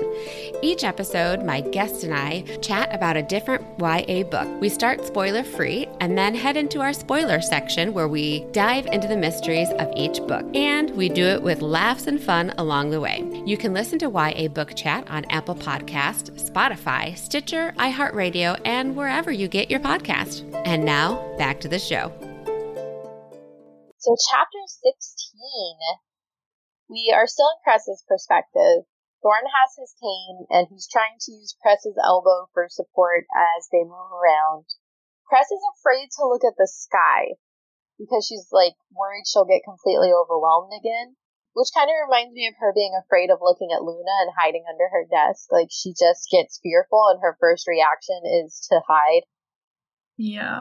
[0.64, 4.48] Each episode, my guest and I chat about a different YA book.
[4.60, 9.08] We start spoiler free and then head into our spoiler section where we dive into
[9.08, 10.46] the mysteries of each book.
[10.56, 13.24] And we do it with laughs and fun along the way.
[13.46, 19.32] You can listen to YA Book Chat on Apple Podcast, Spotify, Stitcher, iHeartRadio, and wherever
[19.32, 20.44] you get your podcast.
[20.66, 22.12] And now, back to the show.
[23.98, 25.26] So chapter 16
[26.90, 28.86] we are still in Cress's perspective.
[29.24, 33.82] Thorne has his cane and he's trying to use Cress's elbow for support as they
[33.82, 34.70] move around.
[35.26, 37.42] Cress is afraid to look at the sky
[37.98, 41.18] because she's like worried she'll get completely overwhelmed again.
[41.58, 44.66] Which kind of reminds me of her being afraid of looking at Luna and hiding
[44.70, 45.50] under her desk.
[45.50, 49.26] Like she just gets fearful and her first reaction is to hide.
[50.18, 50.60] Yeah.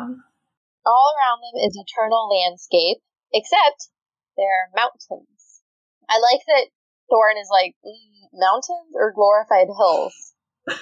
[0.86, 2.98] All around them is eternal landscape,
[3.32, 3.88] except
[4.36, 5.62] there are mountains.
[6.08, 6.68] I like that
[7.08, 10.34] Thorne is like, mm, mountains or glorified hills?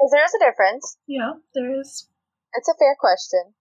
[0.00, 0.96] Because there's a difference.
[1.04, 2.08] Yeah, there is.
[2.56, 3.52] It's a fair question.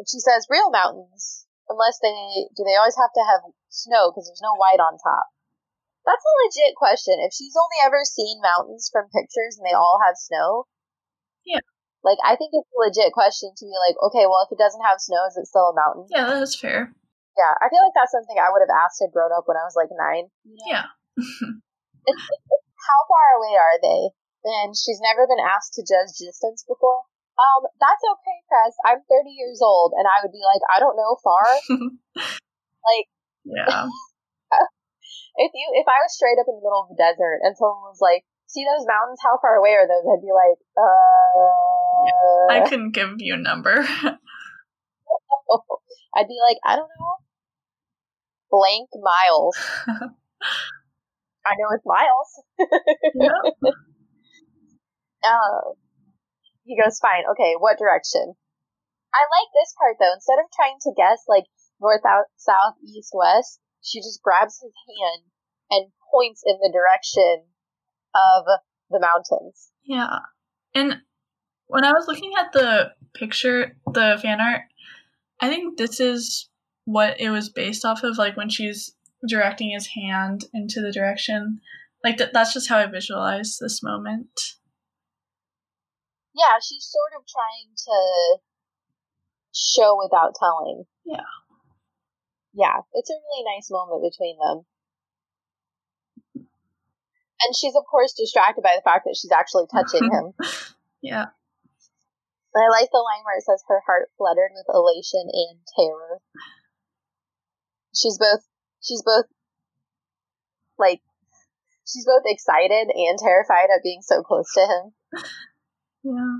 [0.00, 4.32] And she says, real mountains, unless they, do they always have to have snow because
[4.32, 5.28] there's no white on top?
[6.08, 7.20] That's a legit question.
[7.20, 10.64] If she's only ever seen mountains from pictures and they all have snow,
[11.44, 11.60] Yeah.
[12.08, 14.80] Like I think it's a legit question to be like, okay, well if it doesn't
[14.80, 16.08] have snow, is it still a mountain?
[16.08, 16.96] Yeah, that is fair.
[17.36, 19.68] Yeah, I feel like that's something I would have asked had grown up when I
[19.68, 20.32] was like nine.
[20.42, 20.72] you know?
[20.72, 20.88] Yeah.
[22.88, 24.02] How far away are they?
[24.48, 27.04] And she's never been asked to judge distance before.
[27.38, 28.74] Um, that's okay, Cress.
[28.82, 31.46] I'm 30 years old, and I would be like, I don't know far.
[32.90, 33.06] like,
[33.46, 33.86] yeah.
[35.38, 37.86] if you, if I was straight up in the middle of the desert and someone
[37.86, 39.20] was like, "See those mountains?
[39.22, 43.86] How far away are those?" I'd be like, "Uh." I couldn't give you a number.
[46.16, 47.16] I'd be like, I don't know,
[48.50, 49.56] blank miles.
[51.46, 52.42] I know it's miles.
[53.14, 53.72] yeah.
[55.18, 55.74] Uh,
[56.62, 58.38] he goes, fine, okay, what direction?
[59.10, 60.14] I like this part though.
[60.14, 61.50] Instead of trying to guess like
[61.82, 65.26] north, out, south, east, west, she just grabs his hand
[65.74, 67.50] and points in the direction
[68.14, 68.44] of
[68.90, 69.70] the mountains.
[69.84, 70.18] Yeah.
[70.74, 70.98] And
[71.66, 74.62] when I was looking at the picture, the fan art,
[75.40, 76.48] I think this is
[76.84, 78.94] what it was based off of, like when she's
[79.26, 81.60] directing his hand into the direction.
[82.04, 84.30] Like th- that's just how I visualize this moment.
[86.34, 88.38] Yeah, she's sort of trying to
[89.54, 90.84] show without telling.
[91.04, 91.26] Yeah.
[92.54, 94.64] Yeah, it's a really nice moment between them.
[97.40, 100.34] And she's, of course, distracted by the fact that she's actually touching him.
[101.02, 101.26] Yeah.
[102.56, 106.18] I like the line where it says her heart fluttered with elation and terror.
[107.94, 108.42] She's both,
[108.82, 109.26] she's both,
[110.78, 111.00] like,
[111.86, 114.92] she's both excited and terrified at being so close to him.
[116.02, 116.38] Yeah.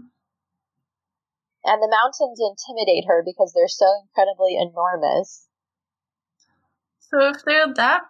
[1.65, 5.47] And the mountains intimidate her because they're so incredibly enormous.
[7.01, 8.03] So if they're that,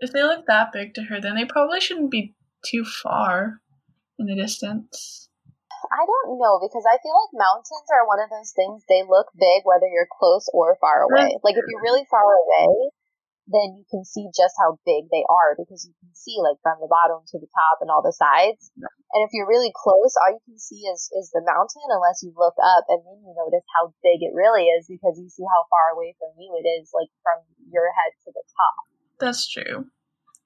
[0.00, 2.34] if they look that big to her, then they probably shouldn't be
[2.64, 3.60] too far
[4.18, 5.28] in the distance.
[5.88, 9.30] I don't know because I feel like mountains are one of those things they look
[9.38, 11.38] big whether you're close or far away.
[11.40, 12.90] Like if you're really far away,
[13.48, 16.76] then you can see just how big they are because you can see like from
[16.84, 18.68] the bottom to the top and all the sides.
[18.76, 22.36] And if you're really close, all you can see is is the mountain unless you
[22.36, 25.64] look up and then you notice how big it really is because you see how
[25.72, 27.40] far away from you it is like from
[27.72, 28.97] your head to the top.
[29.20, 29.86] That's true.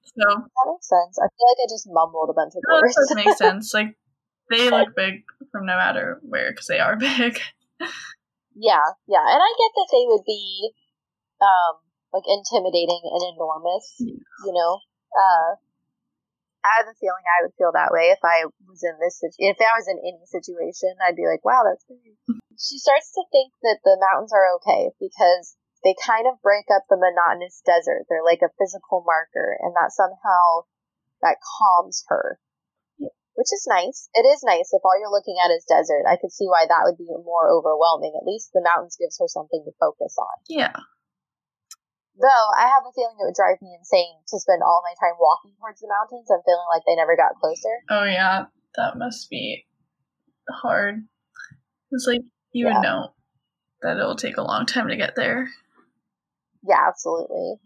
[0.05, 1.17] So That makes sense.
[1.17, 2.95] I feel like I just mumbled a bunch of no, words.
[2.95, 3.73] that makes sense.
[3.77, 3.95] Like
[4.49, 7.39] they look big from no matter where because they are big.
[8.53, 10.69] Yeah, yeah, and I get that they would be,
[11.41, 11.81] um,
[12.13, 13.97] like intimidating and enormous.
[13.97, 14.21] Yeah.
[14.45, 14.77] You know,
[15.17, 15.57] uh,
[16.63, 19.41] I have a feeling I would feel that way if I was in this situ-
[19.41, 20.93] if I was in any situation.
[21.01, 22.13] I'd be like, wow, that's big.
[22.61, 26.87] she starts to think that the mountains are okay because they kind of break up
[26.89, 28.07] the monotonous desert.
[28.07, 30.67] They're like a physical marker, and that somehow
[31.21, 32.39] that calms her.
[33.33, 34.09] Which is nice.
[34.13, 36.05] It is nice if all you're looking at is desert.
[36.05, 38.13] I could see why that would be more overwhelming.
[38.13, 40.37] At least the mountains gives her something to focus on.
[40.47, 40.77] Yeah.
[42.13, 45.17] Though I have a feeling it would drive me insane to spend all my time
[45.17, 47.81] walking towards the mountains and feeling like they never got closer.
[47.89, 48.45] Oh yeah,
[48.77, 49.65] that must be
[50.47, 51.07] hard.
[51.89, 52.21] It's like
[52.51, 52.77] you Yeah.
[52.77, 53.15] would know
[53.81, 55.49] that it'll take a long time to get there.
[56.63, 57.59] Yeah, absolutely.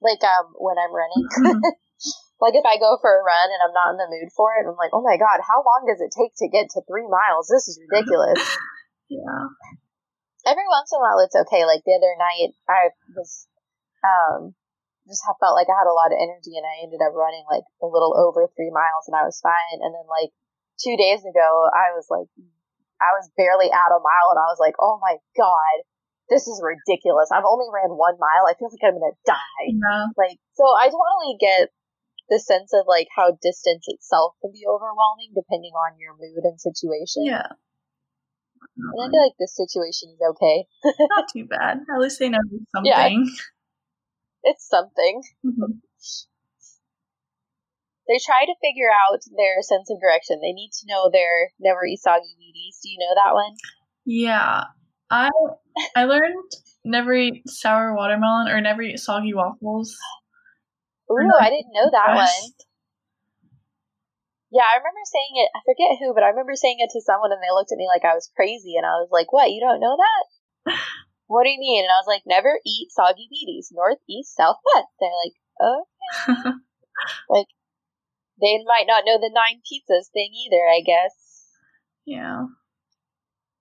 [0.00, 1.24] Like um when I'm running.
[1.24, 1.60] Mhm.
[2.44, 4.66] like if I go for a run and I'm not in the mood for it,
[4.68, 7.48] I'm like, oh my god, how long does it take to get to three miles?
[7.48, 8.38] This is ridiculous.
[9.08, 9.46] yeah.
[10.44, 11.64] Every once in a while it's okay.
[11.64, 13.46] Like the other night I was
[14.02, 14.54] um
[15.06, 17.66] just felt like I had a lot of energy and I ended up running like
[17.82, 19.78] a little over three miles and I was fine.
[19.82, 20.30] And then like
[20.82, 22.26] two days ago I was like
[23.02, 25.76] I was barely at a mile and I was like, oh my god,
[26.32, 27.28] this is ridiculous.
[27.28, 28.48] I've only ran one mile.
[28.48, 29.68] I feel like I'm gonna die.
[29.68, 30.08] Yeah.
[30.16, 31.68] Like, so I totally get
[32.32, 36.56] the sense of like how distance itself can be overwhelming depending on your mood and
[36.56, 37.28] situation.
[37.28, 37.52] Yeah.
[38.72, 40.64] And I feel like this situation is okay.
[41.12, 41.84] Not too bad.
[41.84, 42.40] At least they know
[42.72, 42.88] something.
[42.88, 43.44] Yeah.
[44.44, 45.22] It's something.
[45.44, 45.84] Mhm.
[48.08, 50.40] they try to figure out their sense of direction.
[50.40, 52.80] They need to know their never eat soggy Wheaties.
[52.82, 53.54] Do you know that one?
[54.06, 54.64] Yeah.
[55.10, 55.28] I
[55.96, 56.50] I learned
[56.84, 59.96] never eat sour watermelon or never eat soggy waffles.
[61.10, 62.52] Ooh, I didn't know that one.
[64.52, 65.50] Yeah, I remember saying it.
[65.56, 67.88] I forget who, but I remember saying it to someone, and they looked at me
[67.88, 69.50] like I was crazy, and I was like, "What?
[69.50, 70.22] You don't know that?
[71.26, 74.60] what do you mean?" And I was like, "Never eat soggy Wheaties, north, east, south,
[74.74, 76.52] west." They're like, "Okay."
[77.28, 77.48] like
[78.40, 80.68] they might not know the nine pizzas thing either.
[80.68, 81.48] I guess.
[82.04, 82.52] Yeah.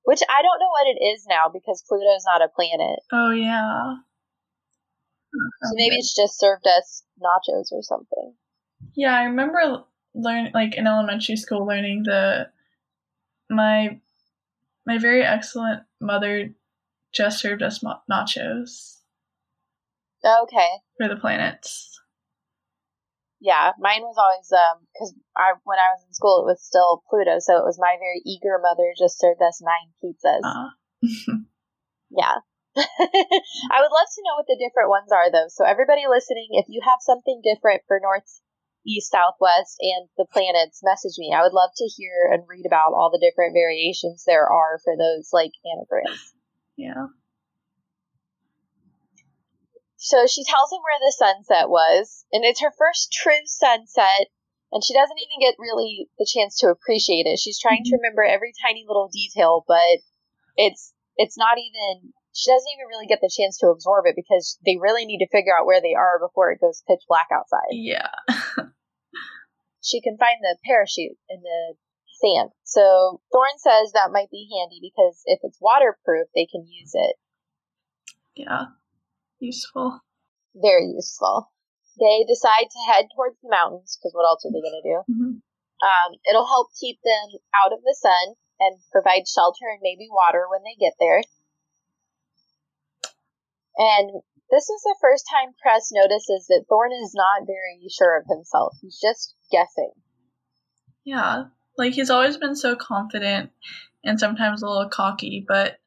[0.04, 3.00] Which I don't know what it is now because Pluto's not a planet.
[3.12, 3.96] Oh yeah.
[5.64, 8.34] So maybe it's just served us nachos or something.
[8.96, 9.84] Yeah, I remember
[10.14, 12.50] learn like in elementary school learning the
[13.50, 14.00] my
[14.86, 16.54] my very excellent mother
[17.14, 18.98] just served us mo- nachos
[20.26, 20.70] Okay.
[20.98, 22.01] for the planets.
[23.42, 27.02] Yeah, mine was always um because I when I was in school it was still
[27.10, 30.46] Pluto, so it was my very eager mother just served us nine pizzas.
[30.46, 30.70] Uh,
[32.12, 32.44] Yeah.
[32.78, 35.48] I would love to know what the different ones are though.
[35.50, 38.28] So everybody listening, if you have something different for north,
[38.86, 41.34] east, southwest, and the planets, message me.
[41.36, 44.96] I would love to hear and read about all the different variations there are for
[44.96, 46.36] those like anagrams.
[46.76, 47.08] yeah.
[50.02, 54.34] So she tells him where the sunset was, and it's her first true sunset,
[54.74, 57.38] and she doesn't even get really the chance to appreciate it.
[57.38, 58.02] She's trying to mm-hmm.
[58.02, 60.02] remember every tiny little detail, but
[60.58, 64.58] it's it's not even she doesn't even really get the chance to absorb it because
[64.66, 67.70] they really need to figure out where they are before it goes pitch black outside.
[67.72, 68.10] Yeah.
[69.82, 71.74] She can find the parachute in the
[72.22, 72.52] sand.
[72.64, 77.16] So Thorne says that might be handy because if it's waterproof, they can use it.
[78.36, 78.66] yeah.
[79.42, 80.00] Useful.
[80.54, 81.50] Very useful.
[82.00, 84.98] They decide to head towards the mountains because what else are they going to do?
[85.10, 85.34] hmm
[85.82, 90.46] Um, it'll help keep them out of the sun and provide shelter and maybe water
[90.46, 91.26] when they get there.
[93.78, 94.22] And
[94.52, 98.78] this is the first time Cress notices that Thorne is not very sure of himself.
[98.82, 99.92] He's just guessing.
[101.04, 101.46] Yeah.
[101.78, 103.50] Like he's always been so confident
[104.04, 105.80] and sometimes a little cocky, but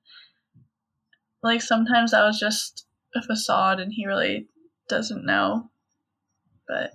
[1.43, 4.49] like sometimes that was just a facade and he really
[4.89, 5.71] doesn't know.
[6.67, 6.93] But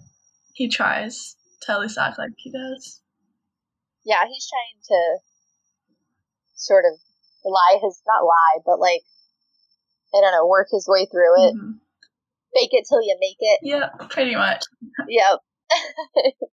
[0.54, 3.02] he tries to at least act like he does.
[4.04, 5.20] Yeah, he's trying to
[6.56, 7.00] sort of
[7.46, 9.02] lie his, not lie, but like,
[10.14, 11.56] I don't know, work his way through it.
[11.56, 11.80] Mhm.
[12.54, 13.60] Fake it till you make it.
[13.62, 14.64] Yeah, pretty much.
[15.08, 15.40] Yep.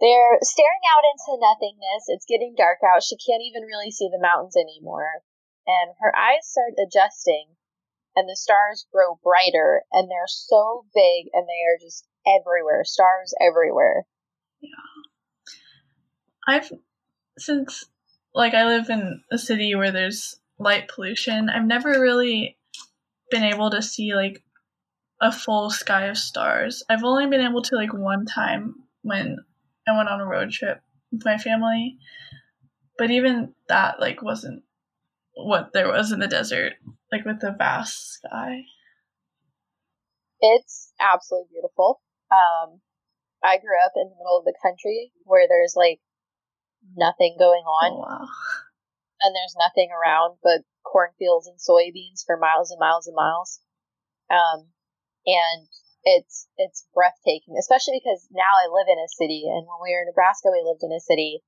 [0.00, 2.06] They're staring out into nothingness.
[2.08, 3.02] It's getting dark out.
[3.02, 5.22] She can't even really see the mountains anymore.
[5.66, 7.54] And her eyes start adjusting,
[8.16, 12.84] and the stars grow brighter, and they're so big, and they are just everywhere.
[12.84, 14.04] Stars everywhere.
[14.60, 14.68] Yeah.
[16.46, 16.72] I've
[17.38, 17.84] since
[18.34, 22.56] like I live in a city where there's light pollution, I've never really
[23.30, 24.42] been able to see like
[25.20, 26.82] a full sky of stars.
[26.88, 29.38] I've only been able to like one time when
[29.86, 31.98] I went on a road trip with my family.
[32.98, 34.62] But even that like wasn't
[35.34, 36.74] what there was in the desert,
[37.12, 38.64] like with the vast sky.
[40.40, 42.00] It's absolutely beautiful.
[42.32, 42.80] Um,
[43.44, 46.00] I grew up in the middle of the country where there's like
[46.96, 47.92] nothing going on.
[47.92, 48.26] Oh, wow.
[49.20, 53.60] and there's nothing around but cornfields and soybeans for miles and miles and miles.
[54.30, 54.72] Um,
[55.26, 55.68] and
[56.02, 60.02] it's it's breathtaking, especially because now I live in a city, and when we were
[60.02, 61.44] in Nebraska, we lived in a city,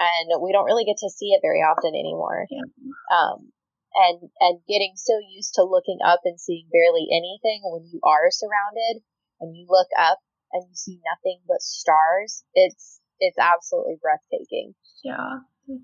[0.00, 2.46] and we don't really get to see it very often anymore.
[2.48, 2.64] Yeah.
[3.12, 3.52] Um,
[3.94, 8.30] and and getting so used to looking up and seeing barely anything when you are
[8.30, 9.02] surrounded,
[9.40, 10.18] and you look up
[10.52, 12.44] and you see nothing but stars.
[12.54, 14.74] It's it's absolutely breathtaking.
[15.04, 15.42] Yeah.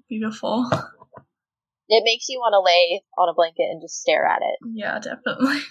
[0.08, 0.66] Beautiful.
[1.88, 4.56] It makes you want to lay on a blanket and just stare at it.
[4.72, 5.60] Yeah, definitely.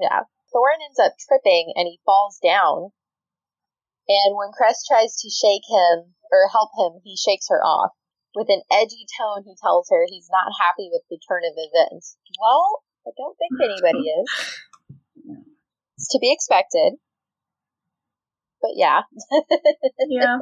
[0.00, 0.28] Yeah.
[0.52, 2.92] Thorne ends up tripping and he falls down.
[4.08, 7.92] And when Cress tries to shake him or help him, he shakes her off.
[8.36, 12.20] With an edgy tone, he tells her he's not happy with the turn of events.
[12.36, 14.28] Well, I don't think anybody is.
[15.96, 17.00] It's to be expected.
[18.60, 19.08] But yeah.
[20.08, 20.38] Yeah.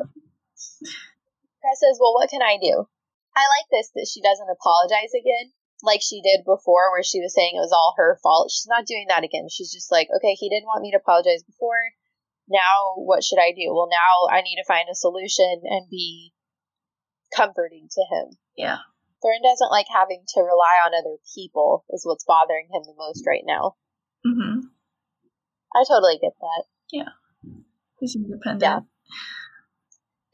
[1.63, 2.85] Cress says, Well, what can I do?
[3.37, 7.35] I like this that she doesn't apologize again, like she did before, where she was
[7.35, 8.51] saying it was all her fault.
[8.51, 9.47] She's not doing that again.
[9.49, 11.95] She's just like, Okay, he didn't want me to apologize before.
[12.51, 13.71] Now, what should I do?
[13.71, 16.35] Well, now I need to find a solution and be
[17.35, 18.39] comforting to him.
[18.57, 18.79] Yeah.
[19.23, 23.27] Thorne doesn't like having to rely on other people, is what's bothering him the most
[23.27, 23.77] right now.
[24.27, 24.71] Mhm.
[25.75, 26.65] I totally get that.
[26.93, 27.13] Yeah.
[27.99, 28.63] He's independent.
[28.63, 28.81] Yeah.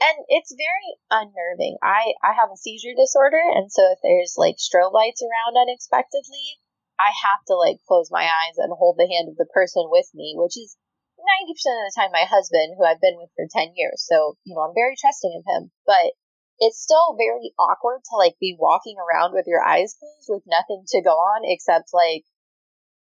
[0.00, 1.76] and it's very unnerving.
[1.82, 6.56] I I have a seizure disorder, and so if there's like strobe lights around unexpectedly,
[6.98, 10.08] I have to like close my eyes and hold the hand of the person with
[10.14, 10.76] me, which is
[11.20, 14.00] 90% of the time my husband, who I've been with for 10 years.
[14.08, 16.16] So, you know, I'm very trusting of him, but
[16.60, 20.84] it's still very awkward to like be walking around with your eyes closed with nothing
[20.88, 22.24] to go on except like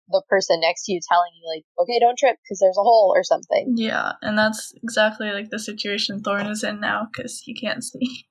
[0.09, 3.11] the person next to you telling you like, okay, don't trip because there's a hole
[3.13, 3.73] or something.
[3.75, 8.25] Yeah, and that's exactly like the situation Thorne is in now because he can't see.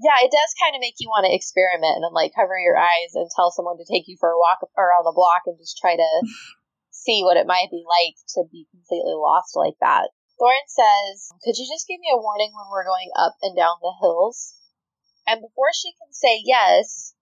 [0.00, 3.14] Yeah, it does kind of make you want to experiment and like cover your eyes
[3.14, 5.94] and tell someone to take you for a walk around the block and just try
[5.94, 6.10] to
[6.90, 10.08] see what it might be like to be completely lost like that.
[10.38, 13.76] Thorne says, Could you just give me a warning when we're going up and down
[13.80, 14.54] the hills?
[15.26, 17.14] And before she can say yes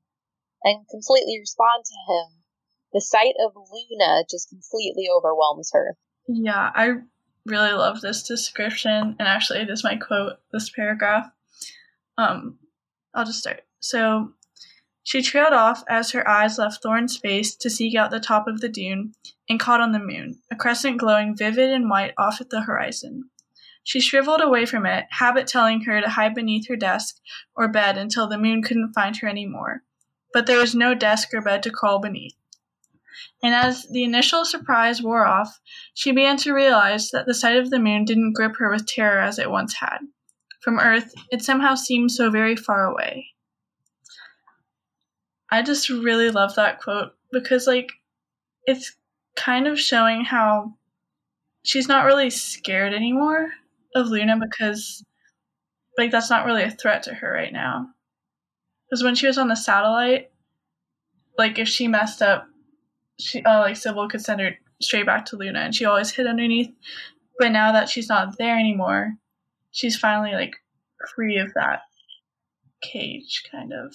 [0.65, 2.43] and completely respond to him,
[2.93, 5.97] the sight of Luna just completely overwhelms her.
[6.27, 6.95] Yeah, I
[7.47, 11.31] really love this description, and actually, it is my quote, this paragraph.
[12.19, 12.59] Um,
[13.15, 13.63] I'll just start.
[13.81, 14.33] So,
[15.03, 18.61] she trailed off as her eyes left Thorne's face to seek out the top of
[18.61, 19.15] the dune
[19.49, 23.31] and caught on the moon, a crescent glowing vivid and white off at the horizon.
[23.85, 27.17] She shriveled away from it, habit telling her to hide beneath her desk
[27.57, 29.83] or bed until the moon couldn't find her any more.
[30.33, 32.35] But there was no desk or bed to crawl beneath
[33.43, 35.61] and as the initial surprise wore off,
[35.95, 39.21] she began to realize that the sight of the moon didn't grip her with terror
[39.21, 39.99] as it once had.
[40.61, 43.32] From Earth, it somehow seemed so very far away.
[45.53, 47.93] I just really love that quote because, like,
[48.65, 48.97] it's
[49.37, 50.73] kind of showing how
[51.63, 53.51] she's not really scared anymore
[53.95, 55.05] of Luna because,
[55.99, 57.87] like, that's not really a threat to her right now.
[58.89, 60.31] Because when she was on the satellite,
[61.37, 62.47] like, if she messed up,
[63.21, 66.27] she uh, like Sybil could send her straight back to Luna, and she always hid
[66.27, 66.73] underneath.
[67.39, 69.17] But now that she's not there anymore,
[69.71, 70.55] she's finally like
[71.15, 71.83] free of that
[72.81, 73.95] cage, kind of.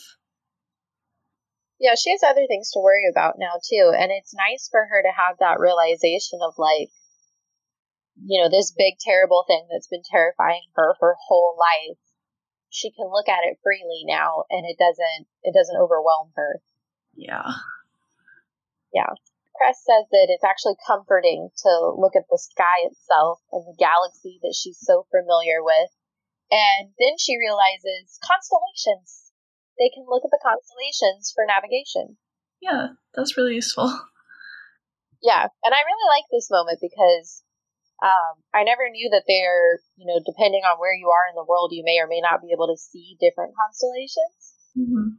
[1.80, 5.02] Yeah, she has other things to worry about now too, and it's nice for her
[5.02, 6.90] to have that realization of like,
[8.18, 11.98] you know, this big terrible thing that's been terrifying her her whole life.
[12.70, 16.62] She can look at it freely now, and it doesn't it doesn't overwhelm her.
[17.16, 17.46] Yeah.
[18.94, 19.14] Yeah.
[19.58, 24.40] Cress says that it's actually comforting to look at the sky itself and the galaxy
[24.42, 25.90] that she's so familiar with.
[26.50, 29.27] And then she realizes constellations.
[29.80, 32.18] They can look at the constellations for navigation.
[32.62, 33.88] Yeah, that's really useful.
[35.18, 37.42] Yeah, and I really like this moment because
[38.06, 41.48] um, I never knew that they're, you know, depending on where you are in the
[41.48, 44.42] world, you may or may not be able to see different constellations.
[44.78, 45.18] Mm-hmm.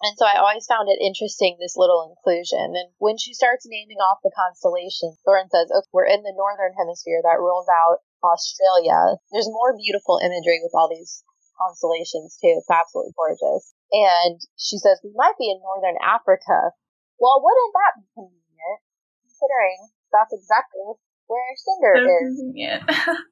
[0.00, 2.72] And so I always found it interesting, this little inclusion.
[2.72, 6.72] And when she starts naming off the constellations, Thorne says, okay, we're in the northern
[6.78, 7.20] hemisphere.
[7.20, 9.18] That rules out Australia.
[9.34, 11.26] There's more beautiful imagery with all these
[11.58, 12.62] constellations, too.
[12.62, 13.74] It's absolutely gorgeous.
[13.92, 16.76] And she says, we might be in northern Africa.
[17.18, 18.78] Well, wouldn't that be convenient,
[19.24, 19.78] considering
[20.12, 22.28] that's exactly where Cinder So is?
[22.36, 22.82] convenient.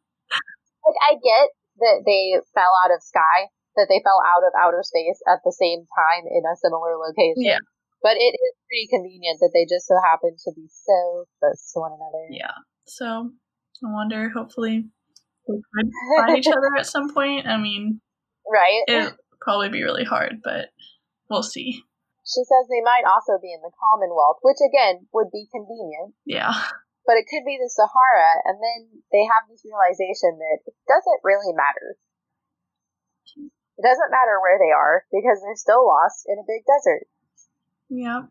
[0.86, 1.50] Like, I get
[1.82, 5.50] that they fell out of sky, that they fell out of outer space at the
[5.50, 7.42] same time in a similar location.
[7.42, 7.58] Yeah.
[8.06, 11.80] But it is pretty convenient that they just so happen to be so close to
[11.82, 12.30] one another.
[12.30, 12.54] yeah.
[12.86, 13.34] So
[13.82, 14.30] I wonder.
[14.30, 14.86] Hopefully,
[15.48, 15.90] they could
[16.22, 17.48] find each other at some point.
[17.48, 18.00] I mean,
[18.46, 18.82] Right?
[18.86, 19.14] it'd
[19.46, 20.74] probably be really hard, but
[21.30, 21.86] we'll see.
[22.26, 26.50] She says they might also be in the Commonwealth, which again would be convenient, Yeah.
[27.06, 31.22] but it could be the Sahara, and then they have this realization that it doesn't
[31.22, 31.94] really matter.
[33.78, 37.06] It doesn't matter where they are because they're still lost in a big desert.
[37.86, 38.26] Yeah.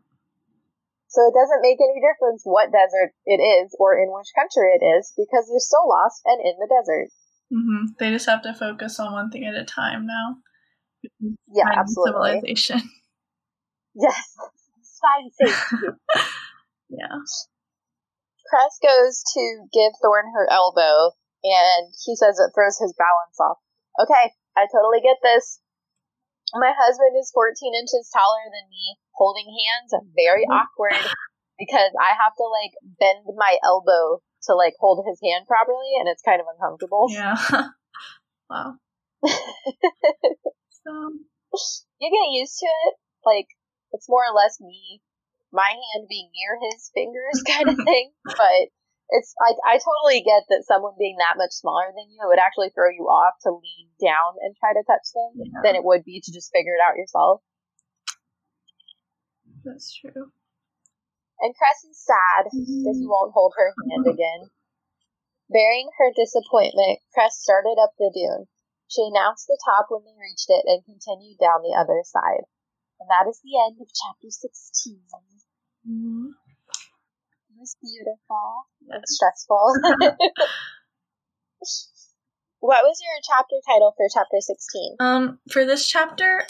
[1.08, 4.84] So it doesn't make any difference what desert it is or in which country it
[4.84, 7.08] is because they're still lost and in the desert.
[7.48, 7.96] Mm-hmm.
[7.98, 10.36] They just have to focus on one thing at a time now.
[11.52, 12.40] Yeah, absolutely.
[12.40, 12.82] Civilization.
[13.96, 14.28] Yes.
[14.84, 15.88] Spy safety.
[16.92, 17.16] yeah.
[18.44, 23.56] Cress goes to give Thorne her elbow, and he says it throws his balance off.
[23.96, 25.60] Okay, I totally get this.
[26.52, 29.00] My husband is 14 inches taller than me.
[29.16, 30.60] Holding hands, very mm-hmm.
[30.60, 31.00] awkward
[31.58, 36.08] because I have to like bend my elbow to like hold his hand properly, and
[36.08, 37.08] it's kind of uncomfortable.
[37.10, 37.36] Yeah.
[38.50, 38.76] wow.
[40.86, 41.10] So,
[41.98, 42.94] you get used to it.
[43.26, 43.50] Like
[43.90, 45.02] it's more or less me,
[45.50, 48.14] my hand being near his fingers, kind of thing.
[48.22, 48.70] But
[49.10, 52.42] it's like I totally get that someone being that much smaller than you, it would
[52.42, 55.60] actually throw you off to lean down and try to touch them Yeah.
[55.62, 57.42] than it would be to just figure it out yourself.
[59.66, 60.30] that's true.
[61.42, 63.10] And Cress is sad that he mm-hmm.
[63.10, 64.48] won't hold her hand again.
[65.50, 68.46] Bearing her disappointment, Cress started up the dune.
[68.88, 72.46] She announced the top when they reached it and continued down the other side.
[73.00, 75.00] And that is the end of chapter 16.
[75.88, 76.26] Mm-hmm.
[77.50, 79.74] It was beautiful and stressful.
[82.60, 84.96] what was your chapter title for chapter 16?
[85.00, 86.46] Um, for this chapter,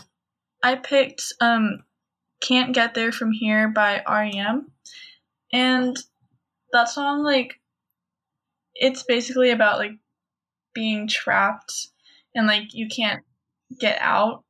[0.63, 1.85] I picked um,
[2.41, 4.71] "Can't Get There from Here" by REM,
[5.53, 5.97] and
[6.73, 7.61] that song like
[8.75, 9.99] it's basically about like
[10.75, 11.89] being trapped
[12.37, 13.25] and like you can't
[13.81, 14.45] get out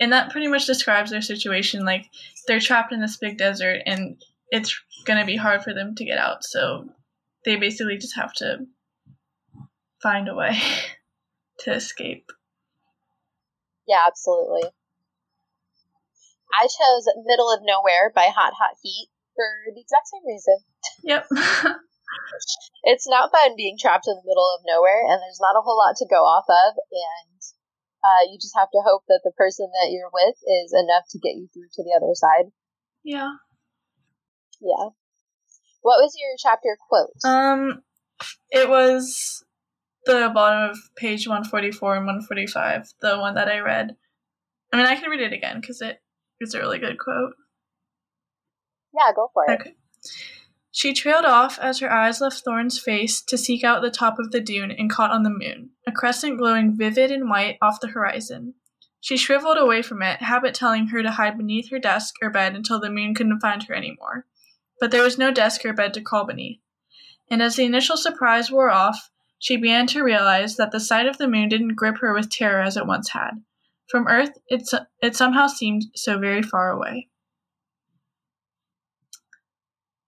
[0.00, 2.06] and that pretty much describes their situation like
[2.48, 4.20] they're trapped in this big desert and
[4.50, 6.88] it's going to be hard for them to get out so
[7.44, 8.58] they basically just have to
[10.02, 10.58] find a way
[11.60, 12.32] to escape
[13.86, 14.68] Yeah, absolutely.
[16.58, 20.56] I chose Middle of Nowhere by Hot Hot Heat for the exact same reason.
[21.04, 21.26] yep
[22.84, 25.76] It's not fun being trapped in the middle of nowhere, and there's not a whole
[25.76, 27.40] lot to go off of, and
[28.04, 31.18] uh, you just have to hope that the person that you're with is enough to
[31.18, 32.52] get you through to the other side.
[33.02, 33.36] yeah
[34.60, 34.94] Yeah.
[35.82, 37.14] What was your chapter quote?
[37.24, 37.82] Um,
[38.50, 39.44] it was
[40.04, 43.96] the bottom of page 144 and 145, the one that I read.
[44.72, 46.00] I mean, I can read it again because it
[46.40, 47.34] is a really good quote.
[48.94, 49.60] yeah, go for it.
[49.60, 49.74] Okay.
[50.76, 54.30] She trailed off as her eyes left Thorne's face to seek out the top of
[54.30, 57.88] the dune and caught on the moon, a crescent glowing vivid and white off the
[57.88, 58.52] horizon.
[59.00, 62.54] She shriveled away from it, habit telling her to hide beneath her desk or bed
[62.54, 64.26] until the moon couldn't find her anymore.
[64.78, 66.60] But there was no desk or bed to crawl beneath.
[67.30, 69.08] And as the initial surprise wore off,
[69.38, 72.60] she began to realize that the sight of the moon didn't grip her with terror
[72.60, 73.30] as it once had.
[73.88, 74.68] From Earth, it,
[75.00, 77.08] it somehow seemed so very far away.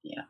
[0.03, 0.25] Yeah.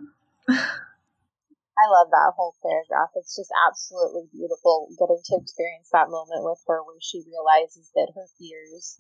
[0.49, 3.15] I love that whole paragraph.
[3.15, 8.11] It's just absolutely beautiful getting to experience that moment with her where she realizes that
[8.15, 8.99] her fears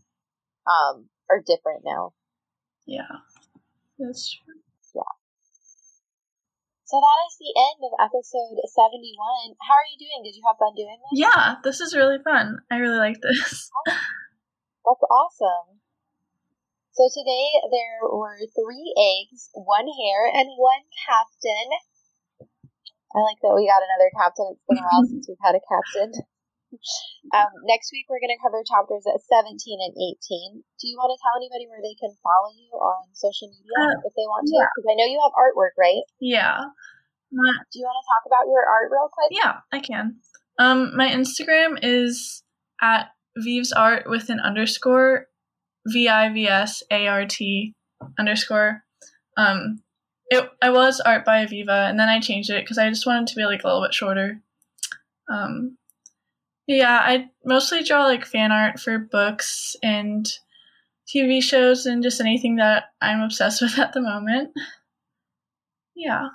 [0.68, 2.14] um, are different now.
[2.86, 3.24] Yeah.
[3.99, 4.55] That's true.
[4.94, 5.14] Yeah.
[6.86, 9.59] So that is the end of episode 71.
[9.61, 10.24] How are you doing?
[10.24, 11.20] Did you have fun doing this?
[11.20, 12.64] Yeah, this is really fun.
[12.70, 13.68] I really like this.
[13.84, 15.84] That's awesome.
[16.99, 21.70] So today there were three eggs, one hare, and one captain.
[23.14, 24.51] I like that we got another captain.
[24.59, 26.11] It's been a while since we've had a captain.
[27.30, 29.14] Um, next week we're going to cover chapters 17
[29.78, 30.66] and 18.
[30.74, 34.03] Do you want to tell anybody where they can follow you on social media Uh,
[34.03, 34.59] if they want to?
[34.59, 34.66] yeah.
[34.74, 36.03] Because I know you have artwork, right?
[36.18, 36.66] Yeah.
[37.30, 39.30] My, Do you want to talk about your art real quick?
[39.38, 40.18] yeah, I can.
[40.59, 42.42] Um, my Instagram is
[42.82, 45.30] at Vivs Art with an underscore,
[45.93, 47.74] V I V S A R T
[48.18, 48.82] underscore.
[49.36, 49.82] Um,
[50.30, 53.28] it I was art by Aviva, and then I changed it because I just wanted
[53.28, 54.41] to be like a little bit shorter.
[55.30, 55.78] Um,
[56.66, 60.26] yeah, I mostly draw like fan art for books and
[61.09, 64.51] TV shows and just anything that I'm obsessed with at the moment.
[65.97, 66.28] Yeah.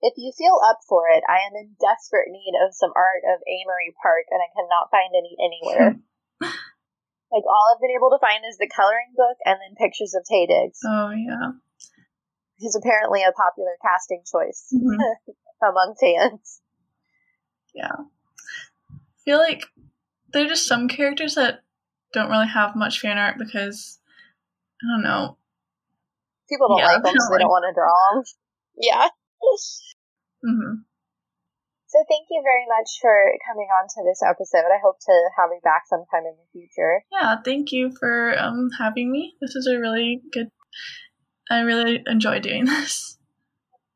[0.00, 3.40] If you feel up for it, I am in desperate need of some art of
[3.40, 5.96] Aimery Park, and I cannot find any anywhere.
[7.32, 10.24] like all I've been able to find is the coloring book and then pictures of
[10.24, 10.80] Taye Diggs.
[10.84, 11.52] Oh yeah.
[12.56, 14.98] He's apparently a popular casting choice Mhm.
[15.62, 16.60] among fans.
[17.74, 18.08] Yeah.
[18.90, 19.64] I feel like
[20.32, 21.62] there are just some characters that
[22.12, 23.98] don't really have much fan art because
[24.82, 25.36] I don't know.
[26.48, 28.24] People don't Yeah, like them, so they don't want to draw them.
[28.80, 29.08] Yeah.
[30.42, 30.82] hmm
[31.88, 33.16] So thank you very much for
[33.48, 34.68] coming on to this episode.
[34.68, 37.00] I hope to have you back sometime in the future.
[37.10, 39.34] Yeah, thank you for um having me.
[39.40, 40.50] This is a really good.
[41.50, 43.16] I really enjoy doing this.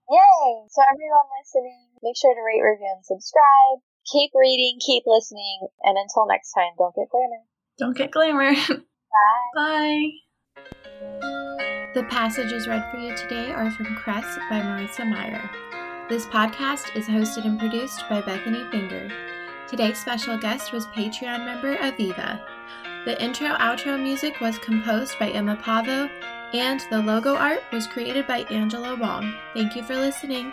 [0.09, 0.65] Yay!
[0.69, 3.85] So everyone listening, make sure to rate, review, and subscribe.
[4.11, 7.45] Keep reading, keep listening, and until next time, don't get glamour.
[7.79, 8.53] Don't get glamour.
[8.69, 9.53] Bye.
[9.55, 10.11] Bye.
[11.95, 15.51] The passages read for you today are from Cress by Marissa Meyer.
[16.13, 19.09] This podcast is hosted and produced by Bethanie Finger.
[19.67, 22.39] Today's special guest was Patreon member Aviva.
[23.07, 26.11] The intro outro music was composed by Emma Pavvo,
[26.53, 29.33] and the logo art was created by Angela Wong.
[29.55, 30.53] Thank you for listening.